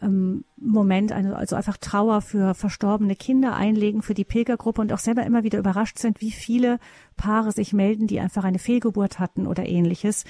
[0.02, 5.26] ähm, Moment, also einfach Trauer für verstorbene Kinder einlegen für die Pilgergruppe und auch selber
[5.26, 6.80] immer wieder überrascht sind, wie viele
[7.18, 10.26] Paare sich melden, die einfach eine Fehlgeburt hatten oder ähnliches.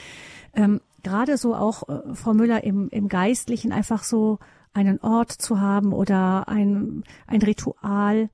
[0.56, 4.40] Ähm, Gerade so auch, äh, Frau Müller, im, im Geistlichen einfach so
[4.74, 8.30] einen Ort zu haben oder ein, ein Ritual,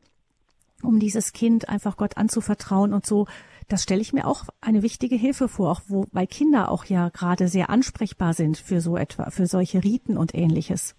[0.82, 3.28] um dieses Kind einfach Gott anzuvertrauen und so
[3.70, 7.10] das stelle ich mir auch eine wichtige Hilfe vor, auch wo, weil Kinder auch ja
[7.10, 10.96] gerade sehr ansprechbar sind für so etwa, für solche Riten und ähnliches.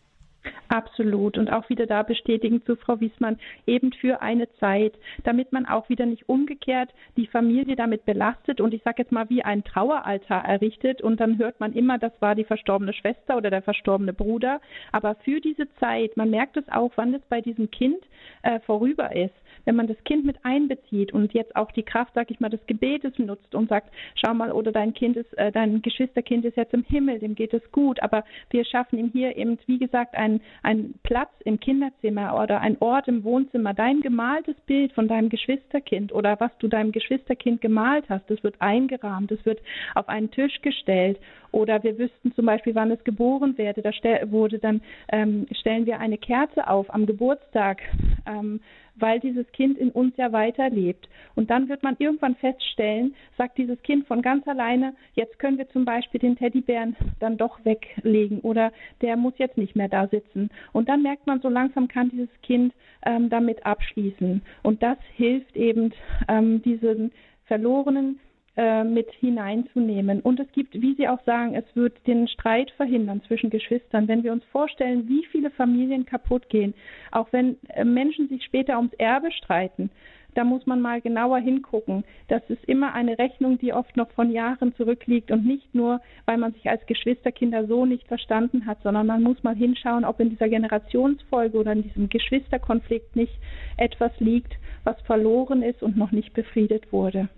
[0.69, 1.37] Absolut.
[1.37, 5.89] Und auch wieder da bestätigen zu Frau Wiesmann, eben für eine Zeit, damit man auch
[5.89, 10.45] wieder nicht umgekehrt die Familie damit belastet und ich sage jetzt mal wie ein Traueraltar
[10.45, 14.61] errichtet und dann hört man immer, das war die verstorbene Schwester oder der verstorbene Bruder.
[14.93, 17.99] Aber für diese Zeit, man merkt es auch, wann es bei diesem Kind
[18.43, 19.35] äh, vorüber ist
[19.65, 22.65] wenn man das Kind mit einbezieht und jetzt auch die Kraft, sag ich mal, des
[22.67, 26.75] Gebetes nutzt und sagt, schau mal, oder dein Kind ist, äh, dein Geschwisterkind ist jetzt
[26.75, 30.41] im Himmel, dem geht es gut, aber wir schaffen ihm hier eben, wie gesagt, einen,
[30.63, 36.13] einen Platz im Kinderzimmer oder einen Ort im Wohnzimmer, dein gemaltes Bild von deinem Geschwisterkind
[36.13, 39.61] oder was du deinem Geschwisterkind gemalt hast, das wird eingerahmt, das wird
[39.95, 41.19] auf einen Tisch gestellt.
[41.53, 43.91] Oder wir wüssten zum Beispiel, wann es geboren werde, da
[44.31, 47.81] wurde, dann ähm, stellen wir eine Kerze auf am Geburtstag,
[48.27, 48.61] ähm,
[49.01, 51.09] weil dieses Kind in uns ja weiterlebt.
[51.35, 55.69] Und dann wird man irgendwann feststellen, sagt dieses Kind von ganz alleine, jetzt können wir
[55.71, 60.51] zum Beispiel den Teddybären dann doch weglegen oder der muss jetzt nicht mehr da sitzen.
[60.73, 62.73] Und dann merkt man, so langsam kann dieses Kind
[63.05, 64.43] ähm, damit abschließen.
[64.63, 65.93] Und das hilft eben
[66.29, 67.13] ähm, diesen
[67.47, 68.21] verlorenen
[68.57, 70.21] äh, mit hineinzunehmen.
[70.21, 74.09] Und es gibt, wie Sie auch sagen, es wird den Streit verhindern zwischen Geschwistern.
[74.09, 76.75] Wenn wir uns vorstellen, wie viele Familien kaputt gehen,
[77.13, 79.91] auch wenn äh, Menschen sich später ums Erbe streiten,
[80.35, 82.05] da muss man mal genauer hingucken.
[82.29, 86.39] Das ist immer eine Rechnung, die oft noch von Jahren zurückliegt und nicht nur, weil
[86.39, 90.31] man sich als Geschwisterkinder so nicht verstanden hat, sondern man muss mal hinschauen, ob in
[90.31, 93.39] dieser Generationsfolge oder in diesem Geschwisterkonflikt nicht
[93.77, 97.29] etwas liegt, was verloren ist und noch nicht befriedet wurde.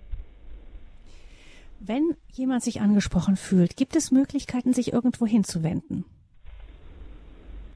[1.84, 6.04] Wenn jemand sich angesprochen fühlt, gibt es Möglichkeiten, sich irgendwo hinzuwenden?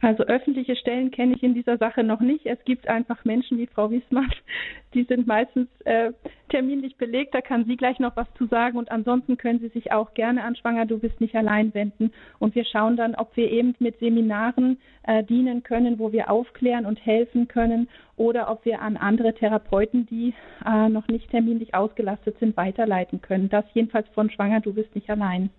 [0.02, 2.44] Also öffentliche Stellen kenne ich in dieser Sache noch nicht.
[2.44, 4.30] Es gibt einfach Menschen wie Frau Wiesmann,
[4.94, 6.12] die sind meistens äh,
[6.50, 7.34] terminlich belegt.
[7.34, 8.76] Da kann sie gleich noch was zu sagen.
[8.76, 12.12] Und ansonsten können Sie sich auch gerne an Schwanger, du bist nicht allein wenden.
[12.38, 16.84] Und wir schauen dann, ob wir eben mit Seminaren äh, dienen können, wo wir aufklären
[16.84, 20.34] und helfen können oder ob wir an andere Therapeuten, die
[20.64, 23.48] äh, noch nicht terminlich ausgelastet sind, weiterleiten können.
[23.48, 25.50] Das jedenfalls von Schwanger, du bist nicht allein.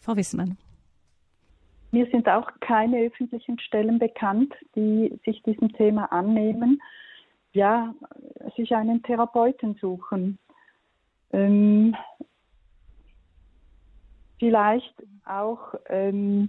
[0.00, 0.56] Frau Wissmann.
[1.92, 6.80] Mir sind auch keine öffentlichen Stellen bekannt, die sich diesem Thema annehmen.
[7.52, 7.94] Ja,
[8.56, 10.38] sich einen Therapeuten suchen.
[11.32, 11.96] ähm,
[14.38, 14.94] vielleicht
[15.26, 16.48] auch ähm,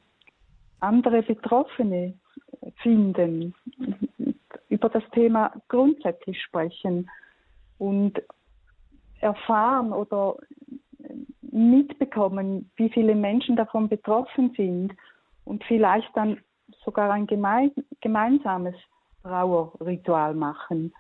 [0.80, 2.14] andere Betroffene
[2.78, 3.54] finden,
[4.70, 7.10] über das Thema grundsätzlich sprechen
[7.78, 8.22] und
[9.20, 10.38] erfahren oder
[11.42, 14.94] mitbekommen, wie viele Menschen davon betroffen sind
[15.46, 16.40] und vielleicht dann
[16.84, 17.72] sogar ein gemein,
[18.02, 18.76] gemeinsames
[19.24, 20.94] Trauerritual machen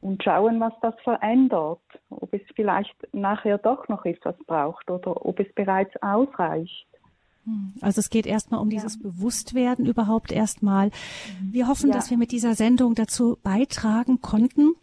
[0.00, 1.80] und schauen, was das verändert,
[2.10, 6.86] ob es vielleicht nachher doch noch etwas braucht oder ob es bereits ausreicht.
[7.44, 7.74] Hm.
[7.80, 9.02] Also es geht erstmal um dieses ja.
[9.02, 10.90] Bewusstwerden überhaupt erstmal.
[11.40, 11.94] Wir hoffen, ja.
[11.94, 14.74] dass wir mit dieser Sendung dazu beitragen konnten,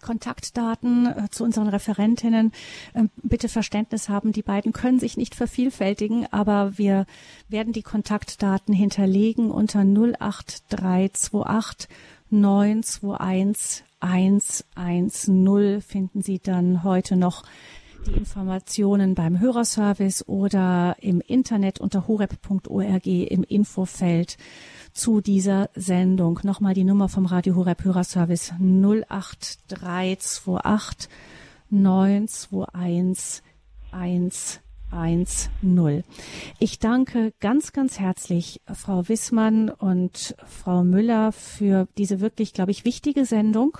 [0.00, 2.52] Kontaktdaten äh, zu unseren Referentinnen.
[2.94, 7.06] Ähm, bitte Verständnis haben, die beiden können sich nicht vervielfältigen, aber wir
[7.48, 11.88] werden die Kontaktdaten hinterlegen unter 08328
[12.30, 17.42] 921 110 finden Sie dann heute noch
[18.06, 24.38] die Informationen beim Hörerservice oder im Internet unter horeb.org im Infofeld
[24.92, 26.38] zu dieser Sendung.
[26.42, 31.08] Nochmal die Nummer vom Radio Horeb Hörerservice 08328
[31.70, 33.42] 921
[33.92, 34.60] 110.
[36.58, 42.84] Ich danke ganz, ganz herzlich Frau Wissmann und Frau Müller für diese wirklich, glaube ich,
[42.84, 43.78] wichtige Sendung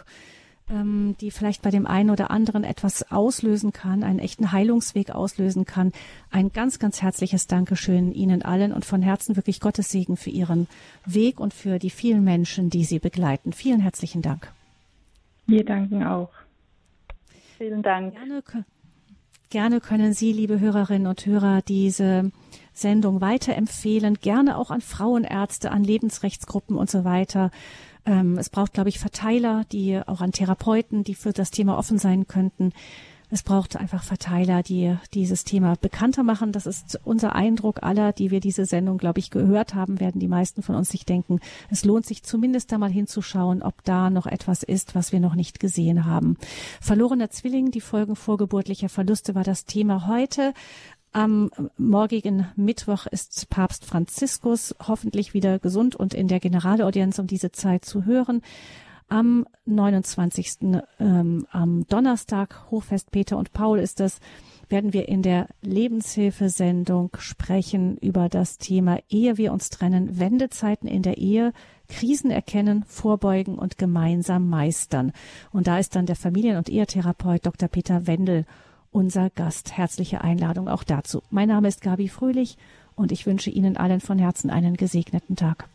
[0.70, 5.64] ähm, die vielleicht bei dem einen oder anderen etwas auslösen kann, einen echten Heilungsweg auslösen
[5.64, 5.92] kann.
[6.30, 10.68] Ein ganz, ganz herzliches Dankeschön Ihnen allen und von Herzen wirklich Gottes Segen für Ihren
[11.04, 13.52] Weg und für die vielen Menschen, die Sie begleiten.
[13.52, 14.52] Vielen herzlichen Dank.
[15.46, 16.30] Wir danken auch.
[17.58, 18.14] Vielen Dank.
[18.14, 18.42] Gerne,
[19.50, 22.30] gerne können Sie, liebe Hörerinnen und Hörer, diese
[22.72, 27.50] Sendung weiterempfehlen, gerne auch an Frauenärzte, an Lebensrechtsgruppen und so weiter.
[28.06, 31.98] Ähm, es braucht, glaube ich, Verteiler, die auch an Therapeuten, die für das Thema offen
[31.98, 32.72] sein könnten.
[33.32, 36.50] Es braucht einfach Verteiler, die dieses Thema bekannter machen.
[36.50, 40.28] Das ist unser Eindruck aller, die wir diese Sendung, glaube ich, gehört haben, werden die
[40.28, 41.38] meisten von uns sich denken,
[41.70, 45.36] es lohnt sich zumindest da mal hinzuschauen, ob da noch etwas ist, was wir noch
[45.36, 46.36] nicht gesehen haben.
[46.80, 50.52] Verlorener Zwilling, die Folgen vorgeburtlicher Verluste war das Thema heute.
[51.12, 57.50] Am morgigen Mittwoch ist Papst Franziskus hoffentlich wieder gesund und in der Generalaudienz um diese
[57.50, 58.42] Zeit zu hören.
[59.08, 60.78] Am 29.
[61.00, 64.20] Ähm, am Donnerstag, Hochfest Peter und Paul ist das,
[64.68, 71.02] werden wir in der Lebenshilfesendung sprechen über das Thema Ehe wir uns trennen, Wendezeiten in
[71.02, 71.52] der Ehe,
[71.88, 75.10] Krisen erkennen, vorbeugen und gemeinsam meistern.
[75.50, 77.68] Und da ist dann der Familien- und Ehetherapeut Dr.
[77.68, 78.46] Peter Wendel
[78.90, 79.76] unser Gast.
[79.76, 81.22] Herzliche Einladung auch dazu.
[81.30, 82.56] Mein Name ist Gabi Fröhlich
[82.94, 85.68] und ich wünsche Ihnen allen von Herzen einen gesegneten Tag.